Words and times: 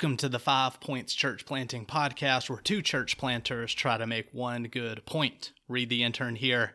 Welcome 0.00 0.16
to 0.16 0.30
the 0.30 0.38
Five 0.38 0.80
Points 0.80 1.12
Church 1.12 1.44
Planting 1.44 1.84
Podcast, 1.84 2.48
where 2.48 2.58
two 2.58 2.80
church 2.80 3.18
planters 3.18 3.74
try 3.74 3.98
to 3.98 4.06
make 4.06 4.32
one 4.32 4.62
good 4.62 5.04
point. 5.04 5.52
Read 5.68 5.90
the 5.90 6.04
intern 6.04 6.36
here. 6.36 6.72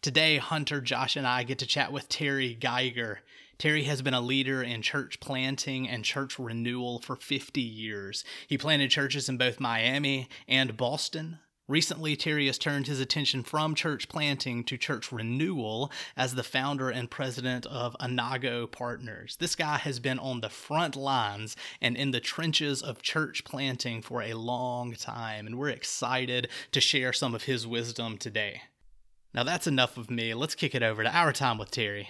Today, 0.00 0.36
Hunter, 0.36 0.80
Josh, 0.80 1.16
and 1.16 1.26
I 1.26 1.42
get 1.42 1.58
to 1.58 1.66
chat 1.66 1.90
with 1.90 2.08
Terry 2.08 2.56
Gyger. 2.56 3.16
Terry 3.58 3.82
has 3.82 4.00
been 4.00 4.14
a 4.14 4.20
leader 4.20 4.62
in 4.62 4.82
church 4.82 5.18
planting 5.18 5.88
and 5.88 6.04
church 6.04 6.38
renewal 6.38 7.00
for 7.00 7.16
50 7.16 7.60
years. 7.60 8.22
He 8.46 8.56
planted 8.56 8.92
churches 8.92 9.28
in 9.28 9.38
both 9.38 9.58
Miami 9.58 10.28
and 10.46 10.76
Boston, 10.76 11.40
Recently, 11.68 12.16
Terry 12.16 12.46
has 12.46 12.56
turned 12.56 12.86
his 12.86 12.98
attention 12.98 13.42
from 13.42 13.74
church 13.74 14.08
planting 14.08 14.64
to 14.64 14.78
church 14.78 15.12
renewal 15.12 15.92
as 16.16 16.34
the 16.34 16.42
founder 16.42 16.88
and 16.88 17.10
president 17.10 17.66
of 17.66 17.94
Anago 18.00 18.72
Partners. 18.72 19.36
This 19.38 19.54
guy 19.54 19.76
has 19.76 20.00
been 20.00 20.18
on 20.18 20.40
the 20.40 20.48
front 20.48 20.96
lines 20.96 21.56
and 21.82 21.94
in 21.94 22.10
the 22.10 22.20
trenches 22.20 22.80
of 22.80 23.02
church 23.02 23.44
planting 23.44 24.00
for 24.00 24.22
a 24.22 24.32
long 24.32 24.94
time, 24.94 25.46
and 25.46 25.58
we're 25.58 25.68
excited 25.68 26.48
to 26.72 26.80
share 26.80 27.12
some 27.12 27.34
of 27.34 27.42
his 27.42 27.66
wisdom 27.66 28.16
today. 28.16 28.62
Now, 29.34 29.42
that's 29.42 29.66
enough 29.66 29.98
of 29.98 30.10
me. 30.10 30.32
Let's 30.32 30.54
kick 30.54 30.74
it 30.74 30.82
over 30.82 31.02
to 31.02 31.14
our 31.14 31.34
time 31.34 31.58
with 31.58 31.70
Terry. 31.70 32.08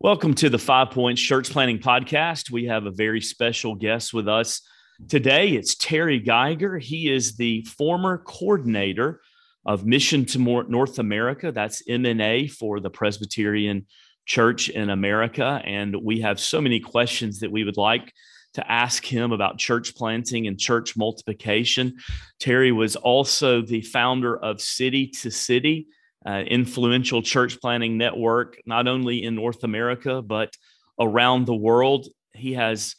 Welcome 0.00 0.34
to 0.34 0.50
the 0.50 0.58
Five 0.58 0.90
Points 0.90 1.22
Church 1.22 1.48
Planting 1.48 1.78
Podcast. 1.78 2.50
We 2.50 2.66
have 2.66 2.84
a 2.84 2.90
very 2.90 3.22
special 3.22 3.74
guest 3.74 4.12
with 4.12 4.28
us 4.28 4.60
Today, 5.08 5.50
it's 5.50 5.74
Terry 5.74 6.20
Gyger. 6.20 6.80
He 6.80 7.12
is 7.12 7.36
the 7.36 7.62
former 7.62 8.16
coordinator 8.16 9.20
of 9.66 9.84
Mission 9.84 10.24
to 10.24 10.38
North 10.38 10.98
America. 10.98 11.52
That's 11.52 11.86
MNA 11.86 12.52
for 12.52 12.80
the 12.80 12.88
Presbyterian 12.88 13.86
Church 14.24 14.70
in 14.70 14.88
America. 14.88 15.60
And 15.64 15.94
we 16.02 16.22
have 16.22 16.40
so 16.40 16.62
many 16.62 16.80
questions 16.80 17.40
that 17.40 17.52
we 17.52 17.62
would 17.62 17.76
like 17.76 18.10
to 18.54 18.72
ask 18.72 19.04
him 19.04 19.32
about 19.32 19.58
church 19.58 19.94
planting 19.94 20.46
and 20.46 20.58
church 20.58 20.96
multiplication. 20.96 21.96
Terry 22.40 22.72
was 22.72 22.96
also 22.96 23.60
the 23.60 23.82
founder 23.82 24.34
of 24.34 24.62
City 24.62 25.08
to 25.08 25.30
City, 25.30 25.88
uh, 26.26 26.42
influential 26.46 27.20
church 27.20 27.60
planting 27.60 27.98
network, 27.98 28.56
not 28.64 28.88
only 28.88 29.22
in 29.22 29.34
North 29.34 29.62
America, 29.62 30.22
but 30.22 30.56
around 30.98 31.44
the 31.44 31.54
world. 31.54 32.08
He 32.32 32.54
has 32.54 32.96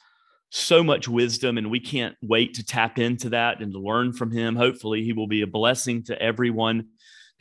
so 0.49 0.83
much 0.83 1.07
wisdom, 1.07 1.57
and 1.57 1.69
we 1.69 1.79
can't 1.79 2.15
wait 2.21 2.55
to 2.55 2.65
tap 2.65 2.99
into 2.99 3.29
that 3.29 3.61
and 3.61 3.71
to 3.73 3.79
learn 3.79 4.13
from 4.13 4.31
him. 4.31 4.55
Hopefully, 4.55 5.03
he 5.03 5.13
will 5.13 5.27
be 5.27 5.41
a 5.41 5.47
blessing 5.47 6.03
to 6.03 6.21
everyone 6.21 6.87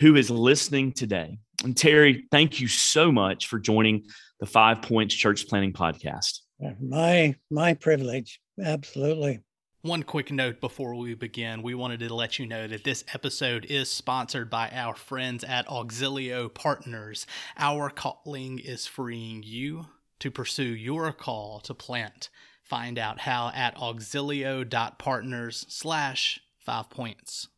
who 0.01 0.17
is 0.17 0.31
listening 0.31 0.93
today. 0.93 1.39
And 1.65 1.77
Terry, 1.77 2.27
thank 2.31 2.61
you 2.61 2.69
so 2.69 3.11
much 3.11 3.47
for 3.47 3.59
joining 3.59 4.05
the 4.41 4.47
Five 4.47 4.83
Points 4.83 5.15
Church 5.15 5.49
Planning 5.49 5.73
Podcast. 5.73 6.41
My 6.81 7.34
my 7.51 7.75
privilege, 7.75 8.41
absolutely. 8.62 9.41
One 9.83 10.03
quick 10.03 10.33
note 10.33 10.61
before 10.61 10.97
we 10.97 11.15
begin, 11.15 11.62
we 11.62 11.75
wanted 11.75 12.01
to 12.01 12.12
let 12.12 12.41
you 12.41 12.47
know 12.47 12.67
that 12.67 12.83
this 12.83 13.05
episode 13.15 13.67
is 13.67 13.89
sponsored 13.89 14.51
by 14.51 14.69
our 14.71 14.97
friends 14.97 15.45
at 15.45 15.69
Auxilio 15.69 16.53
Partners. 16.53 17.25
Our 17.56 17.91
calling 17.91 18.59
is 18.59 18.88
freeing 18.88 19.44
you 19.44 19.87
to 20.19 20.31
pursue 20.31 20.65
your 20.65 21.12
call 21.12 21.61
to 21.61 21.73
plant 21.75 22.31
Find 22.69 22.99
out 22.99 23.21
how 23.21 23.53
at 23.54 23.77
auxilio.partners 23.77 25.66
slash 25.69 26.41
five 26.59 26.91
points. 26.91 27.49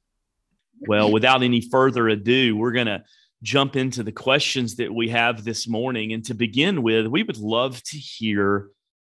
Well, 0.86 1.10
without 1.10 1.42
any 1.42 1.62
further 1.62 2.08
ado, 2.08 2.54
we're 2.54 2.72
going 2.72 2.88
to 2.88 3.02
jump 3.42 3.74
into 3.74 4.02
the 4.02 4.12
questions 4.12 4.76
that 4.76 4.92
we 4.92 5.08
have 5.08 5.44
this 5.44 5.66
morning. 5.66 6.12
And 6.12 6.22
to 6.26 6.34
begin 6.34 6.82
with, 6.82 7.06
we 7.06 7.22
would 7.22 7.38
love 7.38 7.82
to 7.84 7.96
hear 7.96 8.68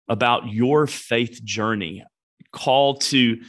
about 0.07 0.47
your 0.47 0.87
faith 0.87 1.43
journey, 1.43 2.03
call 2.51 2.97
to 2.97 3.41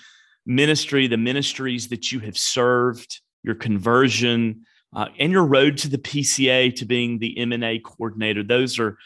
ministry, 0.45 1.07
the 1.07 1.17
ministries 1.17 1.89
that 1.89 2.13
you 2.13 2.21
have 2.21 2.37
served, 2.37 3.21
your 3.43 3.55
conversion, 3.55 4.67
uh, 4.95 5.07
and 5.19 5.33
your 5.33 5.47
road 5.47 5.79
to 5.79 5.89
the 5.89 5.99
PCA 5.99 6.77
to 6.77 6.85
being 6.85 7.19
the 7.19 7.37
MNA 7.39 7.83
coordinator. 7.85 8.43
Those 8.43 8.79
are 8.79 8.99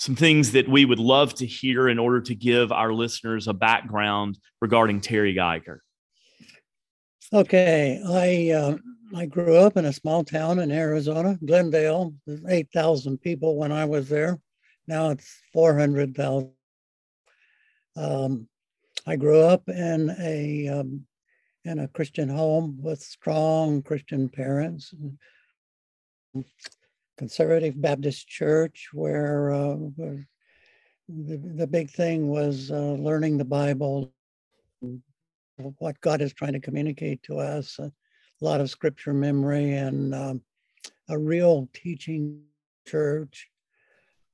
some 0.00 0.16
things 0.16 0.52
that 0.52 0.66
we 0.66 0.86
would 0.86 0.98
love 0.98 1.34
to 1.34 1.44
hear 1.44 1.86
in 1.86 1.98
order 1.98 2.22
to 2.22 2.34
give 2.34 2.72
our 2.72 2.90
listeners 2.90 3.48
a 3.48 3.52
background 3.52 4.38
regarding 4.62 4.98
Terry 4.98 5.34
Gyger. 5.34 5.80
Okay, 7.34 8.02
I 8.08 8.56
uh, 8.56 8.76
I 9.14 9.26
grew 9.26 9.56
up 9.56 9.76
in 9.76 9.84
a 9.84 9.92
small 9.92 10.24
town 10.24 10.58
in 10.58 10.72
Arizona, 10.72 11.38
Glendale. 11.44 12.14
There's 12.26 12.40
eight 12.48 12.68
thousand 12.72 13.18
people 13.18 13.56
when 13.56 13.72
I 13.72 13.84
was 13.84 14.08
there. 14.08 14.40
Now 14.88 15.10
it's 15.10 15.30
four 15.52 15.76
hundred 15.76 16.16
thousand. 16.16 16.52
Um, 17.94 18.48
I 19.06 19.16
grew 19.16 19.40
up 19.42 19.68
in 19.68 20.16
a 20.18 20.68
um, 20.68 21.04
in 21.66 21.78
a 21.78 21.88
Christian 21.88 22.30
home 22.30 22.78
with 22.80 23.02
strong 23.02 23.82
Christian 23.82 24.30
parents 24.30 24.94
conservative 27.20 27.78
Baptist 27.78 28.26
church 28.26 28.88
where, 28.94 29.52
uh, 29.52 29.76
the, 31.06 31.36
the 31.54 31.66
big 31.66 31.90
thing 31.90 32.28
was 32.28 32.70
uh, 32.70 32.92
learning 32.92 33.36
the 33.36 33.44
Bible, 33.44 34.10
what 35.76 36.00
God 36.00 36.22
is 36.22 36.32
trying 36.32 36.54
to 36.54 36.60
communicate 36.60 37.22
to 37.24 37.38
us, 37.38 37.78
a 37.78 37.92
lot 38.40 38.62
of 38.62 38.70
scripture 38.70 39.12
memory, 39.12 39.74
and 39.74 40.14
um, 40.14 40.40
a 41.10 41.18
real 41.18 41.68
teaching 41.74 42.40
church, 42.88 43.50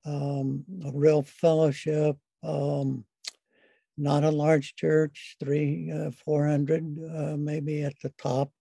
um, 0.05 0.65
a 0.85 0.93
real 0.93 1.23
fellowship. 1.23 2.17
Um, 2.45 3.05
not 3.99 4.23
a 4.23 4.31
large 4.31 4.77
church, 4.77 5.35
three, 5.41 5.91
uh, 5.91 6.13
400 6.25 6.85
uh, 7.17 7.37
maybe 7.37 7.83
at 7.83 7.99
the 8.01 8.11
top 8.17 8.53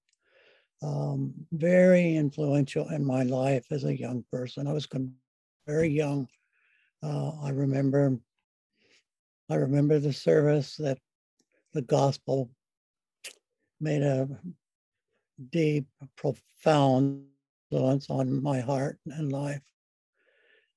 um, 0.86 1.34
very 1.52 2.16
influential 2.16 2.88
in 2.90 3.04
my 3.04 3.24
life 3.24 3.66
as 3.72 3.84
a 3.84 3.98
young 3.98 4.24
person. 4.32 4.68
I 4.68 4.74
was 4.74 4.88
very 5.68 5.90
young. 5.90 6.28
Uh, 7.02 7.32
I 7.42 7.50
remember, 7.50 8.18
I 9.50 9.56
remember 9.56 10.00
the 10.00 10.14
service 10.14 10.76
that 10.78 11.00
the 11.74 11.82
gospel 11.82 12.50
made 13.82 14.04
a 14.04 14.28
deep, 15.52 15.86
profound 16.16 17.26
influence 17.72 18.10
on 18.10 18.42
my 18.42 18.60
heart 18.60 19.00
and 19.08 19.32
life. 19.32 19.62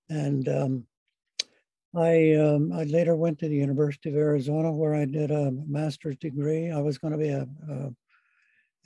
And 0.08 0.48
um, 0.48 0.86
I 1.94 2.34
um, 2.34 2.72
I 2.72 2.84
later 2.84 3.14
went 3.14 3.38
to 3.40 3.48
the 3.48 3.56
University 3.56 4.08
of 4.10 4.16
Arizona 4.16 4.72
where 4.72 4.94
I 4.94 5.04
did 5.04 5.30
a 5.30 5.52
master's 5.66 6.16
degree. 6.16 6.70
I 6.70 6.80
was 6.80 6.98
going 6.98 7.12
to 7.12 7.18
be 7.18 7.28
a, 7.28 7.46
a 7.70 7.90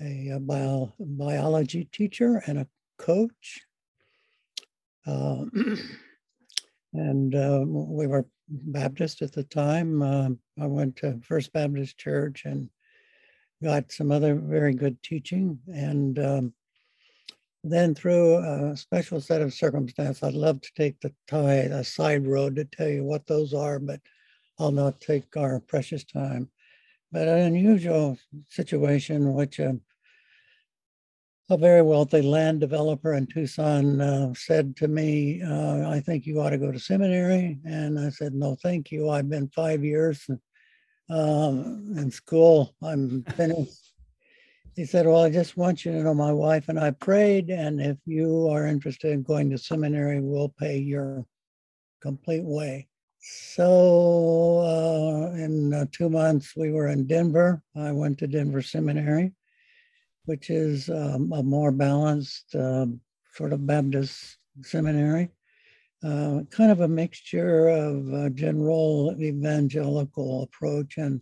a, 0.00 0.38
bio, 0.40 0.92
biology 0.98 1.88
teacher 1.92 2.42
and 2.46 2.58
a 2.58 2.68
coach. 2.98 3.60
Uh, 5.06 5.44
and 6.92 7.34
uh, 7.34 7.64
we 7.66 8.06
were 8.06 8.26
Baptist 8.48 9.22
at 9.22 9.32
the 9.32 9.44
time. 9.44 10.02
Uh, 10.02 10.30
I 10.60 10.66
went 10.66 10.96
to 10.96 11.20
First 11.22 11.52
Baptist 11.52 11.98
Church 11.98 12.44
and 12.44 12.68
got 13.62 13.92
some 13.92 14.10
other 14.10 14.34
very 14.34 14.74
good 14.74 15.02
teaching. 15.02 15.58
And 15.72 16.18
um, 16.18 16.54
then 17.64 17.94
through 17.94 18.36
a 18.36 18.76
special 18.76 19.20
set 19.20 19.40
of 19.40 19.54
circumstances, 19.54 20.22
I'd 20.22 20.34
love 20.34 20.60
to 20.60 20.70
take 20.76 21.00
the 21.00 21.14
tie, 21.28 21.54
a 21.54 21.84
side 21.84 22.26
road 22.26 22.56
to 22.56 22.64
tell 22.64 22.88
you 22.88 23.04
what 23.04 23.26
those 23.26 23.54
are, 23.54 23.78
but 23.78 24.00
I'll 24.58 24.72
not 24.72 25.00
take 25.00 25.36
our 25.36 25.60
precious 25.60 26.04
time. 26.04 26.50
But 27.12 27.28
an 27.28 27.40
unusual 27.40 28.18
situation, 28.48 29.34
which 29.34 29.60
um, 29.60 29.82
a 31.50 31.56
very 31.58 31.82
wealthy 31.82 32.22
land 32.22 32.60
developer 32.60 33.12
in 33.12 33.26
Tucson 33.26 34.00
uh, 34.00 34.32
said 34.34 34.74
to 34.76 34.88
me, 34.88 35.42
uh, 35.42 35.90
I 35.90 36.00
think 36.00 36.24
you 36.24 36.40
ought 36.40 36.50
to 36.50 36.58
go 36.58 36.72
to 36.72 36.80
seminary. 36.80 37.58
And 37.66 37.98
I 37.98 38.08
said, 38.08 38.32
No, 38.32 38.56
thank 38.62 38.90
you. 38.90 39.10
I've 39.10 39.28
been 39.28 39.48
five 39.48 39.84
years 39.84 40.26
um, 41.10 41.92
in 41.98 42.10
school. 42.10 42.74
I'm 42.82 43.22
finished. 43.36 43.92
he 44.74 44.86
said, 44.86 45.06
Well, 45.06 45.24
I 45.24 45.30
just 45.30 45.58
want 45.58 45.84
you 45.84 45.92
to 45.92 46.02
know 46.02 46.14
my 46.14 46.32
wife 46.32 46.70
and 46.70 46.80
I 46.80 46.92
prayed. 46.92 47.50
And 47.50 47.78
if 47.78 47.98
you 48.06 48.48
are 48.48 48.66
interested 48.66 49.12
in 49.12 49.22
going 49.22 49.50
to 49.50 49.58
seminary, 49.58 50.20
we'll 50.20 50.48
pay 50.48 50.78
your 50.78 51.26
complete 52.00 52.44
way. 52.44 52.88
So 53.22 54.58
uh, 54.60 55.36
in 55.36 55.72
uh, 55.72 55.86
two 55.92 56.10
months, 56.10 56.54
we 56.56 56.72
were 56.72 56.88
in 56.88 57.06
Denver. 57.06 57.62
I 57.76 57.92
went 57.92 58.18
to 58.18 58.26
Denver 58.26 58.62
Seminary 58.62 59.32
which 60.24 60.50
is 60.50 60.88
um, 60.88 61.32
a 61.32 61.42
more 61.42 61.72
balanced 61.72 62.54
um, 62.54 63.00
sort 63.34 63.52
of 63.52 63.66
Baptist 63.66 64.36
seminary, 64.62 65.30
uh, 66.04 66.40
kind 66.50 66.70
of 66.70 66.80
a 66.80 66.88
mixture 66.88 67.68
of 67.68 68.34
general 68.34 69.16
evangelical 69.20 70.42
approach 70.42 70.98
and 70.98 71.20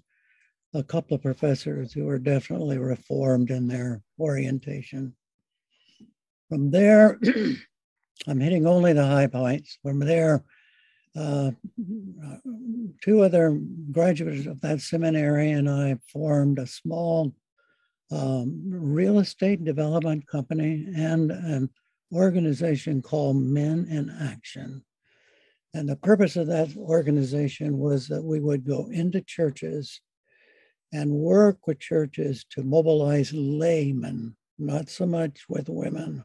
a 0.74 0.82
couple 0.82 1.14
of 1.14 1.22
professors 1.22 1.92
who 1.92 2.08
are 2.08 2.18
definitely 2.18 2.78
reformed 2.78 3.50
in 3.50 3.66
their 3.66 4.02
orientation. 4.18 5.14
From 6.48 6.70
there, 6.70 7.18
I'm 8.26 8.40
hitting 8.40 8.66
only 8.66 8.92
the 8.92 9.06
high 9.06 9.26
points. 9.26 9.78
From 9.82 10.00
there, 10.00 10.44
uh, 11.16 11.50
two 13.02 13.22
other 13.22 13.58
graduates 13.90 14.46
of 14.46 14.60
that 14.60 14.80
seminary 14.80 15.50
and 15.50 15.68
I 15.68 15.96
formed 16.12 16.58
a 16.58 16.66
small 16.66 17.34
um, 18.12 18.62
real 18.66 19.18
estate 19.18 19.64
development 19.64 20.26
company 20.26 20.86
and 20.96 21.30
an 21.30 21.70
organization 22.12 23.02
called 23.02 23.36
Men 23.36 23.86
in 23.90 24.10
Action. 24.10 24.84
And 25.74 25.88
the 25.88 25.96
purpose 25.96 26.36
of 26.36 26.48
that 26.48 26.76
organization 26.76 27.78
was 27.78 28.08
that 28.08 28.22
we 28.22 28.40
would 28.40 28.64
go 28.64 28.88
into 28.90 29.20
churches 29.20 30.00
and 30.92 31.10
work 31.10 31.66
with 31.66 31.78
churches 31.78 32.44
to 32.50 32.64
mobilize 32.64 33.32
laymen, 33.32 34.36
not 34.58 34.88
so 34.88 35.06
much 35.06 35.44
with 35.48 35.68
women. 35.68 36.24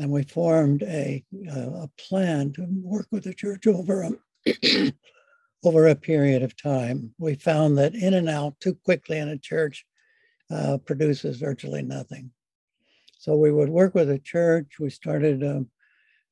And 0.00 0.10
we 0.10 0.22
formed 0.22 0.82
a, 0.84 1.22
a 1.50 1.90
plan 1.98 2.54
to 2.54 2.66
work 2.82 3.08
with 3.10 3.24
the 3.24 3.34
church 3.34 3.66
over 3.66 4.08
a, 4.46 4.92
over 5.62 5.88
a 5.88 5.94
period 5.94 6.42
of 6.42 6.56
time. 6.56 7.14
We 7.18 7.34
found 7.34 7.76
that 7.76 7.94
in 7.94 8.14
and 8.14 8.26
out 8.26 8.58
too 8.60 8.78
quickly 8.82 9.18
in 9.18 9.28
a 9.28 9.36
church 9.36 9.84
uh, 10.50 10.78
produces 10.78 11.36
virtually 11.36 11.82
nothing. 11.82 12.30
So 13.18 13.36
we 13.36 13.52
would 13.52 13.68
work 13.68 13.94
with 13.94 14.08
a 14.08 14.18
church. 14.18 14.78
We 14.80 14.88
started 14.88 15.44
um, 15.44 15.68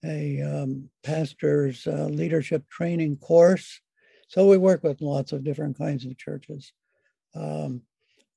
a 0.02 0.40
um, 0.40 0.88
pastor's 1.02 1.86
uh, 1.86 2.06
leadership 2.10 2.66
training 2.70 3.18
course. 3.18 3.82
So 4.28 4.46
we 4.46 4.56
work 4.56 4.82
with 4.82 5.02
lots 5.02 5.32
of 5.32 5.44
different 5.44 5.76
kinds 5.76 6.06
of 6.06 6.16
churches. 6.16 6.72
Um, 7.34 7.82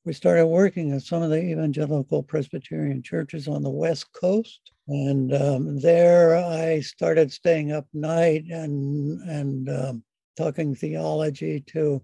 we 0.04 0.14
started 0.14 0.48
working 0.48 0.94
at 0.94 1.04
some 1.04 1.22
of 1.22 1.30
the 1.30 1.42
evangelical 1.42 2.24
Presbyterian 2.24 3.04
churches 3.04 3.48
on 3.48 3.62
the 3.62 3.70
West 3.70 4.12
Coast. 4.14 4.72
And 4.88 5.34
um, 5.34 5.80
there 5.80 6.36
I 6.36 6.80
started 6.82 7.32
staying 7.32 7.72
up 7.72 7.86
night 7.94 8.46
and, 8.50 9.22
and 9.30 9.70
um, 9.70 10.04
talking 10.38 10.74
theology 10.74 11.62
to 11.68 12.02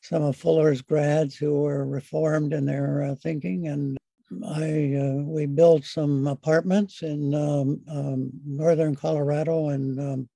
some 0.00 0.22
of 0.22 0.36
Fuller's 0.36 0.80
grads 0.80 1.36
who 1.36 1.60
were 1.60 1.86
reformed 1.86 2.52
in 2.52 2.64
their 2.64 3.02
uh, 3.02 3.14
thinking. 3.16 3.66
And 3.66 3.98
I 4.44 4.94
uh, 4.94 5.22
we 5.22 5.46
built 5.46 5.84
some 5.84 6.26
apartments 6.26 7.02
in 7.02 7.34
um, 7.34 7.80
um, 7.90 8.30
northern 8.46 8.94
Colorado, 8.94 9.70
and 9.70 9.98
um, 9.98 10.28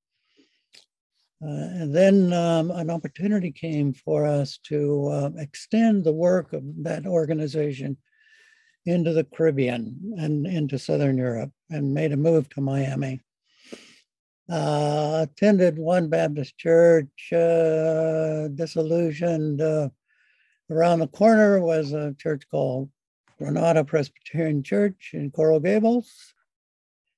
and 1.42 1.94
then 1.94 2.32
um, 2.32 2.70
an 2.70 2.88
opportunity 2.88 3.50
came 3.50 3.92
for 3.92 4.26
us 4.26 4.58
to 4.64 5.08
uh, 5.08 5.30
extend 5.38 6.04
the 6.04 6.12
work 6.12 6.52
of 6.52 6.62
that 6.84 7.06
organization 7.06 7.96
into 8.86 9.12
the 9.12 9.24
Caribbean 9.24 10.14
and 10.18 10.46
into 10.46 10.78
Southern 10.78 11.16
Europe, 11.16 11.50
and 11.70 11.94
made 11.94 12.12
a 12.12 12.16
move 12.16 12.48
to 12.50 12.60
Miami. 12.60 13.20
Uh, 14.50 15.26
attended 15.28 15.78
one 15.78 16.08
Baptist 16.08 16.58
church, 16.58 17.32
uh, 17.32 18.48
disillusioned. 18.48 19.60
Uh, 19.60 19.88
around 20.70 20.98
the 20.98 21.06
corner 21.06 21.60
was 21.60 21.92
a 21.92 22.14
church 22.18 22.42
called 22.50 22.90
Granada 23.38 23.84
Presbyterian 23.84 24.62
Church 24.62 25.10
in 25.12 25.30
Coral 25.30 25.60
Gables. 25.60 26.34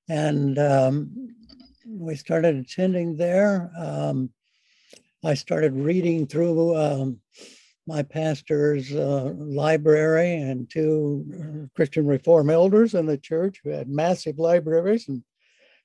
And 0.07 0.57
um, 0.59 1.35
we 1.85 2.15
started 2.15 2.55
attending 2.55 3.15
there. 3.15 3.71
Um, 3.77 4.31
I 5.23 5.35
started 5.35 5.73
reading 5.73 6.27
through 6.27 6.75
um, 6.75 7.19
my 7.87 8.01
pastor's 8.01 8.91
uh, 8.91 9.33
library 9.35 10.35
and 10.35 10.69
two 10.69 11.25
uh, 11.33 11.67
Christian 11.75 12.07
Reform 12.07 12.49
elders 12.49 12.95
in 12.95 13.05
the 13.05 13.17
church 13.17 13.61
who 13.63 13.69
had 13.69 13.87
massive 13.87 14.39
libraries 14.39 15.07
and 15.07 15.23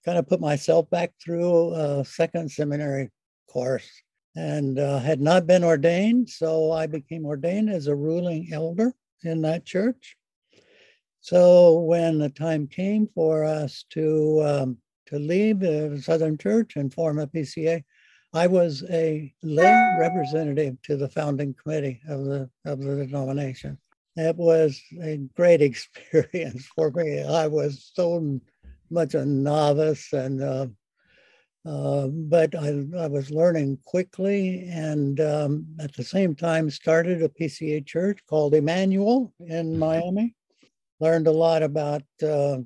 kind 0.04 0.18
of 0.18 0.28
put 0.28 0.40
myself 0.40 0.88
back 0.88 1.12
through 1.22 1.74
a 1.74 2.04
second 2.04 2.50
seminary 2.50 3.10
course 3.48 3.90
and 4.36 4.78
uh, 4.78 4.98
had 5.00 5.20
not 5.20 5.46
been 5.46 5.64
ordained. 5.64 6.30
So 6.30 6.72
I 6.72 6.86
became 6.86 7.26
ordained 7.26 7.68
as 7.68 7.86
a 7.86 7.94
ruling 7.94 8.48
elder 8.52 8.94
in 9.22 9.42
that 9.42 9.66
church. 9.66 10.16
So 11.20 11.80
when 11.80 12.18
the 12.18 12.30
time 12.30 12.66
came 12.66 13.06
for 13.14 13.44
us 13.44 13.84
to 13.90 14.42
um, 14.42 14.78
to 15.10 15.18
leave 15.18 15.60
the 15.60 16.00
Southern 16.02 16.38
Church 16.38 16.76
and 16.76 16.92
form 16.92 17.18
a 17.18 17.26
PCA, 17.26 17.84
I 18.32 18.46
was 18.46 18.84
a 18.90 19.34
lay 19.42 19.96
representative 19.98 20.80
to 20.82 20.96
the 20.96 21.08
founding 21.08 21.54
committee 21.54 22.00
of 22.08 22.24
the 22.24 22.48
of 22.64 22.80
the 22.80 23.04
denomination. 23.04 23.76
It 24.16 24.36
was 24.36 24.80
a 25.02 25.16
great 25.36 25.62
experience 25.70 26.66
for 26.74 26.90
me. 26.92 27.22
I 27.22 27.48
was 27.48 27.90
so 27.92 28.40
much 28.88 29.14
a 29.14 29.26
novice, 29.26 30.12
and 30.12 30.42
uh, 30.42 30.66
uh, 31.66 32.06
but 32.06 32.54
I, 32.54 32.86
I 32.96 33.08
was 33.08 33.32
learning 33.32 33.78
quickly, 33.84 34.68
and 34.70 35.20
um, 35.20 35.66
at 35.80 35.92
the 35.94 36.04
same 36.04 36.36
time 36.36 36.70
started 36.70 37.22
a 37.22 37.28
PCA 37.28 37.84
church 37.84 38.20
called 38.28 38.54
Emmanuel 38.54 39.32
in 39.40 39.76
Miami 39.76 40.36
learned 41.00 41.26
a 41.26 41.32
lot 41.32 41.62
about 41.62 42.02
uh, 42.22 42.58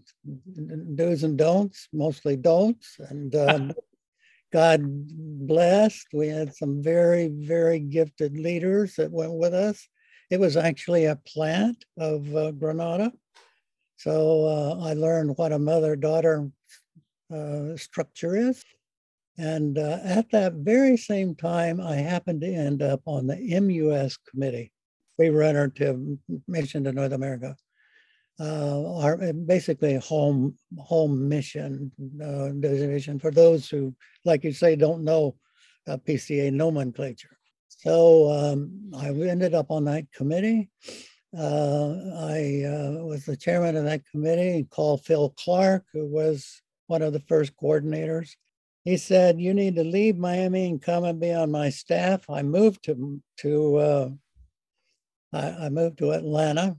do's 0.94 1.22
and 1.22 1.38
don'ts, 1.38 1.88
mostly 1.92 2.36
don'ts, 2.36 2.96
and 2.98 3.34
um, 3.36 3.72
God 4.52 4.82
blessed. 4.84 6.08
We 6.12 6.28
had 6.28 6.54
some 6.54 6.82
very, 6.82 7.28
very 7.28 7.78
gifted 7.78 8.38
leaders 8.38 8.96
that 8.96 9.10
went 9.10 9.32
with 9.32 9.54
us. 9.54 9.88
It 10.30 10.40
was 10.40 10.56
actually 10.56 11.06
a 11.06 11.20
plant 11.26 11.84
of 11.98 12.34
uh, 12.34 12.50
Granada. 12.52 13.12
So 13.96 14.46
uh, 14.46 14.84
I 14.84 14.94
learned 14.94 15.36
what 15.36 15.52
a 15.52 15.58
mother 15.58 15.96
daughter 15.96 16.50
uh, 17.34 17.76
structure 17.76 18.36
is. 18.36 18.64
And 19.38 19.78
uh, 19.78 19.98
at 20.04 20.30
that 20.30 20.54
very 20.54 20.96
same 20.96 21.34
time, 21.34 21.80
I 21.80 21.96
happened 21.96 22.42
to 22.42 22.54
end 22.54 22.82
up 22.82 23.00
on 23.06 23.26
the 23.26 23.60
MUS 23.60 24.16
committee, 24.30 24.72
we 25.18 25.30
runner 25.30 25.68
to 25.68 26.18
Mission 26.46 26.84
to 26.84 26.92
North 26.92 27.12
America 27.12 27.56
uh, 28.40 28.96
are 28.96 29.22
uh, 29.22 29.32
basically 29.32 29.94
home 29.96 30.54
home 30.78 31.28
mission 31.28 31.92
uh, 32.22 32.48
designation 32.60 33.18
for 33.18 33.30
those 33.30 33.68
who, 33.68 33.94
like 34.24 34.44
you 34.44 34.52
say, 34.52 34.74
don't 34.74 35.04
know 35.04 35.36
uh, 35.86 35.96
PCA 35.96 36.52
nomenclature. 36.52 37.38
So 37.68 38.30
um, 38.30 38.90
I 38.96 39.08
ended 39.08 39.54
up 39.54 39.70
on 39.70 39.84
that 39.84 40.10
committee. 40.12 40.70
Uh, 41.36 41.94
I 42.16 42.64
uh, 42.64 43.04
was 43.04 43.24
the 43.24 43.36
chairman 43.36 43.76
of 43.76 43.84
that 43.84 44.02
committee. 44.10 44.56
and 44.56 44.70
Called 44.70 45.04
Phil 45.04 45.34
Clark, 45.36 45.84
who 45.92 46.06
was 46.06 46.62
one 46.86 47.02
of 47.02 47.12
the 47.12 47.20
first 47.20 47.56
coordinators. 47.56 48.30
He 48.84 48.96
said, 48.96 49.40
"You 49.40 49.54
need 49.54 49.76
to 49.76 49.84
leave 49.84 50.16
Miami 50.16 50.68
and 50.68 50.82
come 50.82 51.04
and 51.04 51.20
be 51.20 51.32
on 51.32 51.50
my 51.50 51.70
staff." 51.70 52.28
I 52.28 52.42
moved 52.42 52.84
to 52.84 53.20
to 53.38 54.16
I, 55.32 55.66
I 55.66 55.68
moved 55.68 55.98
to 55.98 56.12
Atlanta 56.12 56.76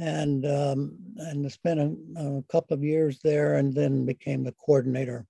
and 0.00 0.46
um, 0.46 0.96
and 1.16 1.50
spent 1.50 1.80
a, 1.80 2.20
a, 2.20 2.42
couple 2.50 2.74
of 2.74 2.82
years 2.82 3.18
there, 3.22 3.56
and 3.56 3.74
then 3.74 4.06
became 4.06 4.44
the 4.44 4.52
coordinator. 4.52 5.26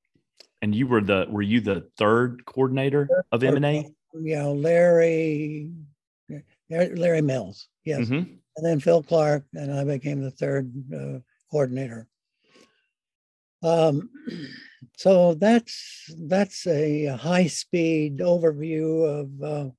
And 0.63 0.75
you 0.75 0.87
were 0.87 1.01
the 1.01 1.27
were 1.29 1.43
you 1.43 1.61
the 1.61 1.89
third 1.97 2.45
coordinator 2.45 3.09
of 3.33 3.43
MNA? 3.43 3.93
Yeah, 4.15 4.47
Larry 4.47 5.71
Larry 6.71 7.23
Mills, 7.23 7.69
yes, 7.85 8.01
mm-hmm. 8.01 8.33
and 8.57 8.67
then 8.67 8.81
Phil 8.81 9.03
Clark, 9.03 9.45
and 9.55 9.73
I 9.73 9.85
became 9.85 10.23
the 10.23 10.31
third 10.31 10.73
uh, 10.95 11.19
coordinator. 11.51 12.07
Um, 13.63 14.11
so 14.97 15.35
that's 15.35 16.13
that's 16.19 16.67
a 16.67 17.07
high 17.07 17.47
speed 17.47 18.19
overview 18.19 19.21
of 19.21 19.43
uh, 19.43 19.71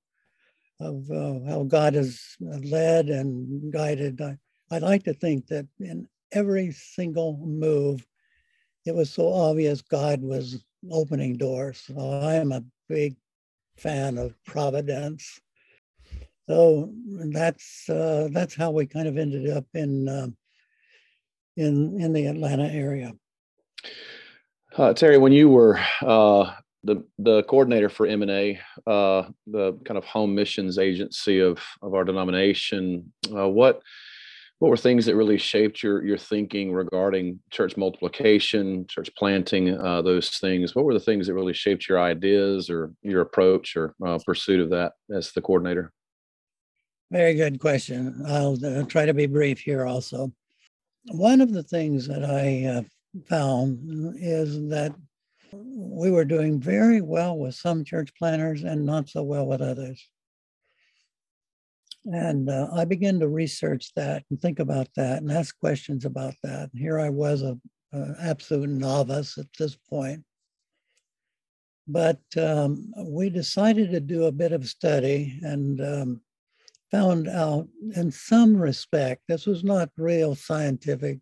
of 0.79 1.11
uh, 1.11 1.49
how 1.49 1.63
God 1.63 1.93
has 1.93 2.21
led 2.39 3.09
and 3.09 3.71
guided. 3.71 4.21
I'd 4.71 4.81
like 4.81 5.03
to 5.03 5.13
think 5.13 5.47
that 5.47 5.67
in 5.79 6.07
every 6.31 6.71
single 6.71 7.37
move, 7.37 8.05
it 8.85 8.93
was 8.93 9.09
so 9.11 9.31
obvious 9.31 9.81
God 9.81 10.21
was 10.21 10.63
opening 10.91 11.37
doors. 11.37 11.83
So 11.85 12.21
I 12.21 12.35
am 12.35 12.51
a 12.51 12.63
big 12.87 13.15
fan 13.77 14.17
of 14.17 14.33
providence. 14.45 15.39
So 16.47 16.91
that's 17.07 17.87
uh, 17.89 18.29
that's 18.31 18.55
how 18.55 18.71
we 18.71 18.87
kind 18.87 19.07
of 19.07 19.17
ended 19.17 19.49
up 19.49 19.65
in 19.73 20.07
uh, 20.07 20.27
in 21.57 21.99
in 21.99 22.13
the 22.13 22.25
Atlanta 22.25 22.67
area. 22.67 23.13
Uh, 24.75 24.93
Terry, 24.93 25.17
when 25.17 25.31
you 25.31 25.49
were 25.49 25.79
uh, 26.01 26.51
the 26.83 27.03
the 27.19 27.43
coordinator 27.43 27.89
for 27.89 28.07
MNA, 28.07 28.59
uh, 28.87 29.23
the 29.45 29.73
kind 29.85 29.97
of 29.97 30.05
home 30.05 30.33
missions 30.33 30.77
agency 30.79 31.39
of 31.39 31.59
of 31.81 31.93
our 31.93 32.03
denomination, 32.03 33.11
uh, 33.35 33.47
what 33.47 33.81
what 34.59 34.69
were 34.69 34.77
things 34.77 35.05
that 35.05 35.15
really 35.15 35.37
shaped 35.37 35.81
your 35.81 36.03
your 36.03 36.17
thinking 36.17 36.73
regarding 36.73 37.39
church 37.49 37.77
multiplication, 37.77 38.85
church 38.87 39.09
planting, 39.17 39.79
uh, 39.79 40.01
those 40.01 40.37
things? 40.37 40.75
What 40.75 40.83
were 40.85 40.93
the 40.93 40.99
things 40.99 41.27
that 41.27 41.33
really 41.33 41.53
shaped 41.53 41.87
your 41.87 41.99
ideas 41.99 42.69
or 42.69 42.91
your 43.01 43.21
approach 43.21 43.77
or 43.77 43.95
uh, 44.05 44.19
pursuit 44.25 44.59
of 44.59 44.69
that 44.71 44.93
as 45.13 45.31
the 45.31 45.41
coordinator? 45.41 45.93
Very 47.09 47.33
good 47.35 47.59
question. 47.59 48.21
I'll 48.27 48.57
uh, 48.63 48.83
try 48.83 49.05
to 49.05 49.13
be 49.13 49.25
brief 49.25 49.59
here 49.59 49.85
also. 49.85 50.31
One 51.07 51.39
of 51.41 51.53
the 51.53 51.63
things 51.63 52.07
that 52.07 52.23
I 52.23 52.65
uh, 52.65 52.81
found 53.27 54.15
is 54.19 54.67
that 54.67 54.93
we 55.53 56.11
were 56.11 56.25
doing 56.25 56.59
very 56.59 57.01
well 57.01 57.37
with 57.37 57.55
some 57.55 57.83
church 57.85 58.13
planners 58.15 58.63
and 58.63 58.85
not 58.85 59.09
so 59.09 59.23
well 59.23 59.47
with 59.47 59.61
others. 59.61 60.05
And 62.11 62.49
uh, 62.49 62.69
I 62.73 62.85
began 62.85 63.19
to 63.19 63.27
research 63.27 63.93
that 63.95 64.23
and 64.29 64.41
think 64.41 64.59
about 64.59 64.87
that 64.95 65.21
and 65.21 65.31
ask 65.31 65.57
questions 65.59 66.05
about 66.05 66.33
that. 66.43 66.69
And 66.71 66.81
here 66.81 66.99
I 66.99 67.09
was, 67.09 67.43
a, 67.43 67.57
absolute 68.21 68.69
novice 68.69 69.37
at 69.37 69.47
this 69.57 69.75
point. 69.75 70.23
But 71.87 72.19
um, 72.37 72.93
we 73.03 73.29
decided 73.29 73.89
to 73.91 73.99
do 73.99 74.25
a 74.25 74.31
bit 74.31 74.51
of 74.51 74.67
study 74.67 75.39
and 75.41 75.81
um, 75.81 76.21
found 76.91 77.27
out, 77.27 77.67
in 77.95 78.11
some 78.11 78.57
respect, 78.57 79.23
this 79.27 79.47
was 79.47 79.63
not 79.63 79.89
real 79.97 80.35
scientific. 80.35 81.19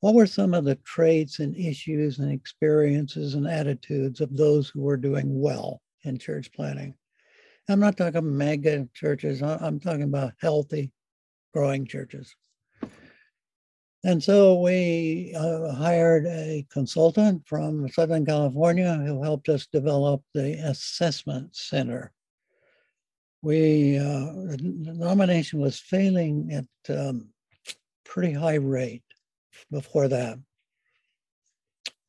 What 0.00 0.14
were 0.14 0.26
some 0.26 0.52
of 0.52 0.64
the 0.64 0.76
traits 0.76 1.38
and 1.38 1.56
issues 1.56 2.18
and 2.18 2.30
experiences 2.30 3.34
and 3.34 3.46
attitudes 3.46 4.20
of 4.20 4.36
those 4.36 4.68
who 4.68 4.82
were 4.82 4.98
doing 4.98 5.40
well 5.40 5.80
in 6.04 6.18
church 6.18 6.52
planting? 6.52 6.94
I'm 7.70 7.80
not 7.80 7.96
talking 7.96 8.36
mega 8.36 8.88
churches, 8.94 9.42
I'm 9.42 9.78
talking 9.78 10.02
about 10.02 10.32
healthy, 10.40 10.90
growing 11.54 11.86
churches. 11.86 12.34
And 14.02 14.22
so 14.22 14.60
we 14.60 15.34
uh, 15.38 15.72
hired 15.74 16.26
a 16.26 16.66
consultant 16.72 17.46
from 17.46 17.86
Southern 17.90 18.24
California 18.24 18.94
who 18.94 19.22
helped 19.22 19.50
us 19.50 19.66
develop 19.66 20.22
the 20.32 20.54
assessment 20.54 21.54
center. 21.54 22.12
We 23.42 23.98
uh, 23.98 24.32
the 24.56 24.94
nomination 24.96 25.60
was 25.60 25.78
failing 25.78 26.50
at 26.52 26.96
um, 26.96 27.28
pretty 28.04 28.32
high 28.32 28.56
rate 28.56 29.04
before 29.70 30.08
that, 30.08 30.38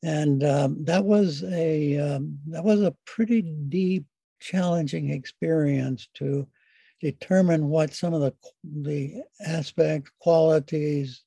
and 0.02 0.44
um, 0.44 0.84
that 0.84 1.04
was 1.04 1.42
a 1.44 1.98
um, 1.98 2.38
that 2.48 2.64
was 2.64 2.82
a 2.82 2.94
pretty 3.06 3.42
deep, 3.42 4.04
challenging 4.42 5.10
experience 5.10 6.08
to 6.14 6.46
determine 7.00 7.68
what 7.68 7.94
some 7.94 8.14
of 8.14 8.20
the 8.20 8.34
the 8.64 9.22
aspects, 9.46 10.10
qualities, 10.20 11.22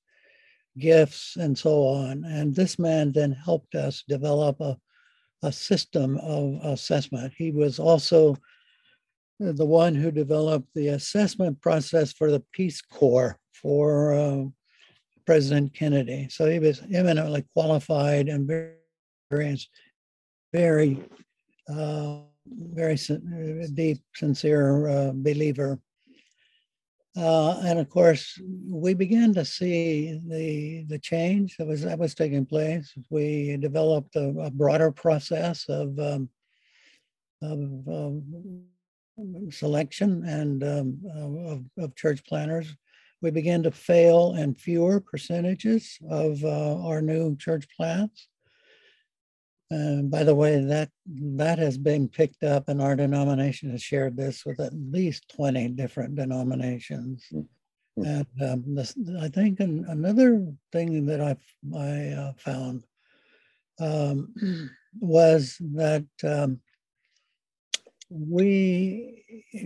gifts, 0.78 1.38
and 1.38 1.58
so 1.58 1.84
on. 1.88 2.24
And 2.26 2.54
this 2.54 2.78
man 2.78 3.12
then 3.12 3.32
helped 3.32 3.76
us 3.76 4.04
develop 4.08 4.60
a, 4.60 4.78
a 5.44 5.52
system 5.52 6.18
of 6.18 6.60
assessment. 6.64 7.34
He 7.38 7.52
was 7.52 7.80
also 7.80 8.36
the 9.40 9.66
one 9.66 9.96
who 9.96 10.12
developed 10.12 10.70
the 10.76 10.90
assessment 10.90 11.62
process 11.62 12.14
for 12.14 12.32
the 12.32 12.44
Peace 12.54 12.82
Corps 12.82 13.38
for 13.54 14.14
uh, 14.14 14.44
President 15.26 15.74
Kennedy. 15.74 16.28
So 16.30 16.50
he 16.50 16.60
was 16.60 16.82
eminently 16.94 17.46
qualified 17.54 18.30
and 18.30 18.48
very, 18.48 19.60
very, 20.54 21.00
uh, 21.68 22.20
very 22.48 22.98
deep, 23.74 24.00
sincere 24.14 24.88
uh, 24.88 25.12
believer 25.14 25.80
uh, 27.18 27.60
and 27.64 27.80
of 27.80 27.90
course, 27.90 28.40
we 28.70 28.94
began 28.94 29.34
to 29.34 29.46
see 29.46 30.20
the 30.28 30.84
the 30.90 31.00
change 31.00 31.56
that 31.58 31.66
was 31.66 31.82
that 31.84 31.98
was 31.98 32.14
taking 32.14 32.46
place. 32.46 32.94
We 33.10 33.56
developed 33.58 34.18
a, 34.18 34.28
a 34.40 34.52
broader 34.52 34.92
process 34.92 35.66
of 35.70 35.98
um, 35.98 36.30
of 37.42 37.60
um, 37.88 38.64
selection 39.50 40.26
and 40.26 40.64
um, 40.64 41.02
of, 41.78 41.84
of, 41.86 41.96
church 41.96 42.26
planners. 42.26 42.76
We 43.22 43.32
began 43.32 43.64
to 43.64 43.72
fail 43.72 44.36
in 44.36 44.54
fewer 44.54 45.00
percentages 45.00 45.98
of 46.10 46.44
uh, 46.44 46.86
our 46.86 47.02
new 47.02 47.38
church 47.38 47.66
plants. 47.78 48.28
And 49.72 50.12
by 50.12 50.24
the 50.24 50.36
way, 50.36 50.64
that 50.64 50.90
that 51.08 51.58
has 51.58 51.78
been 51.78 52.08
picked 52.08 52.44
up, 52.44 52.70
and 52.70 52.82
our 52.82 52.96
denomination 52.96 53.72
has 53.72 53.82
shared 53.82 54.16
this 54.16 54.46
with 54.46 54.60
at 54.60 54.74
least 54.74 55.28
20 55.36 55.70
different 55.70 56.16
denominations. 56.16 57.26
Mm-hmm. 57.34 58.06
And 58.06 58.28
um, 58.44 58.76
this, 58.76 58.96
I 59.20 59.30
think 59.30 59.60
an, 59.60 59.86
another 59.88 60.46
thing 60.72 61.06
that 61.08 61.22
I, 61.22 61.36
I 61.76 62.10
uh, 62.10 62.34
found 62.38 62.84
um, 63.80 64.70
was 65.00 65.58
that 65.74 66.06
um, 66.24 66.60
we 68.10 69.24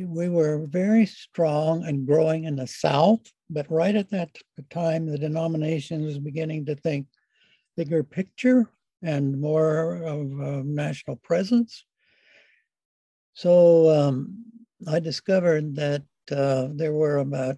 we 0.08 0.30
were 0.30 0.66
very 0.68 1.06
strong 1.06 1.84
and 1.84 2.08
growing 2.08 2.46
in 2.46 2.56
the 2.56 2.68
South, 2.68 3.20
but 3.50 3.70
right 3.70 3.96
at 3.96 4.10
that 4.12 4.30
time, 4.70 5.08
the 5.08 5.18
denomination 5.18 6.06
was 6.06 6.20
beginning 6.20 6.66
to 6.68 6.76
think 6.76 7.08
bigger 7.76 8.04
picture 8.04 8.70
and 9.02 9.40
more 9.40 9.96
of 10.04 10.40
a 10.40 10.64
national 10.64 11.18
presence. 11.18 11.86
So 13.34 13.90
um, 13.90 14.46
I 14.88 15.00
discovered 15.00 15.76
that 15.76 16.04
uh, 16.32 16.68
there 16.74 16.94
were 16.94 17.18
about 17.18 17.58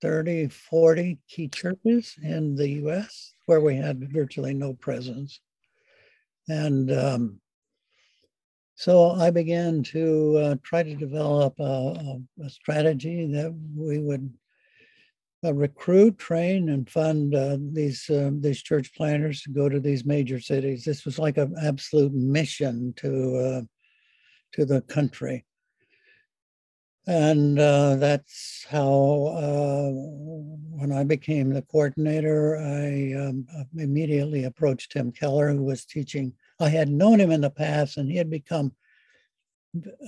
30, 0.00 0.48
40 0.48 1.18
key 1.28 1.48
churches 1.48 2.16
in 2.22 2.56
the 2.56 2.68
US 2.84 3.32
where 3.46 3.60
we 3.60 3.76
had 3.76 4.12
virtually 4.12 4.54
no 4.54 4.72
presence. 4.74 5.40
And 6.48 6.90
um, 6.90 7.40
so 8.74 9.10
I 9.10 9.30
began 9.30 9.82
to 9.84 10.36
uh, 10.38 10.54
try 10.62 10.82
to 10.82 10.94
develop 10.94 11.54
a, 11.60 12.18
a, 12.42 12.48
strategy 12.48 13.26
that 13.26 13.54
we 13.76 13.98
would 13.98 14.32
uh, 15.44 15.54
recruit, 15.54 16.18
train, 16.18 16.68
and 16.68 16.88
fund 16.88 17.34
uh, 17.34 17.56
these 17.72 18.08
uh, 18.10 18.30
these 18.40 18.62
church 18.62 18.94
planners 18.94 19.42
to 19.42 19.50
go 19.50 19.68
to 19.68 19.80
these 19.80 20.04
major 20.04 20.40
cities. 20.40 20.84
This 20.84 21.04
was 21.04 21.18
like 21.18 21.38
an 21.38 21.54
absolute 21.62 22.12
mission 22.12 22.92
to 22.96 23.36
uh, 23.36 23.62
to 24.52 24.64
the 24.66 24.82
country, 24.82 25.44
and 27.06 27.58
uh, 27.58 27.96
that's 27.96 28.66
how 28.68 28.88
uh, 29.34 29.90
when 30.78 30.92
I 30.92 31.04
became 31.04 31.50
the 31.50 31.62
coordinator, 31.62 32.58
I 32.58 33.14
um, 33.14 33.46
immediately 33.76 34.44
approached 34.44 34.92
Tim 34.92 35.10
Keller, 35.10 35.50
who 35.50 35.64
was 35.64 35.86
teaching. 35.86 36.34
I 36.60 36.68
had 36.68 36.90
known 36.90 37.18
him 37.18 37.30
in 37.30 37.40
the 37.40 37.50
past, 37.50 37.96
and 37.96 38.10
he 38.10 38.18
had 38.18 38.28
become 38.28 38.72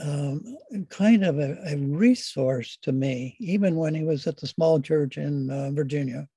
um, 0.02 0.56
kind 0.88 1.24
of 1.24 1.38
a, 1.38 1.56
a, 1.66 1.76
resource 1.76 2.78
to 2.82 2.92
me, 2.92 3.36
even 3.38 3.76
when 3.76 3.94
he 3.94 4.02
was 4.02 4.26
at 4.26 4.36
the 4.36 4.46
small 4.46 4.80
church 4.80 5.18
in 5.18 5.50
uh, 5.50 5.70
Virginia. 5.70 6.28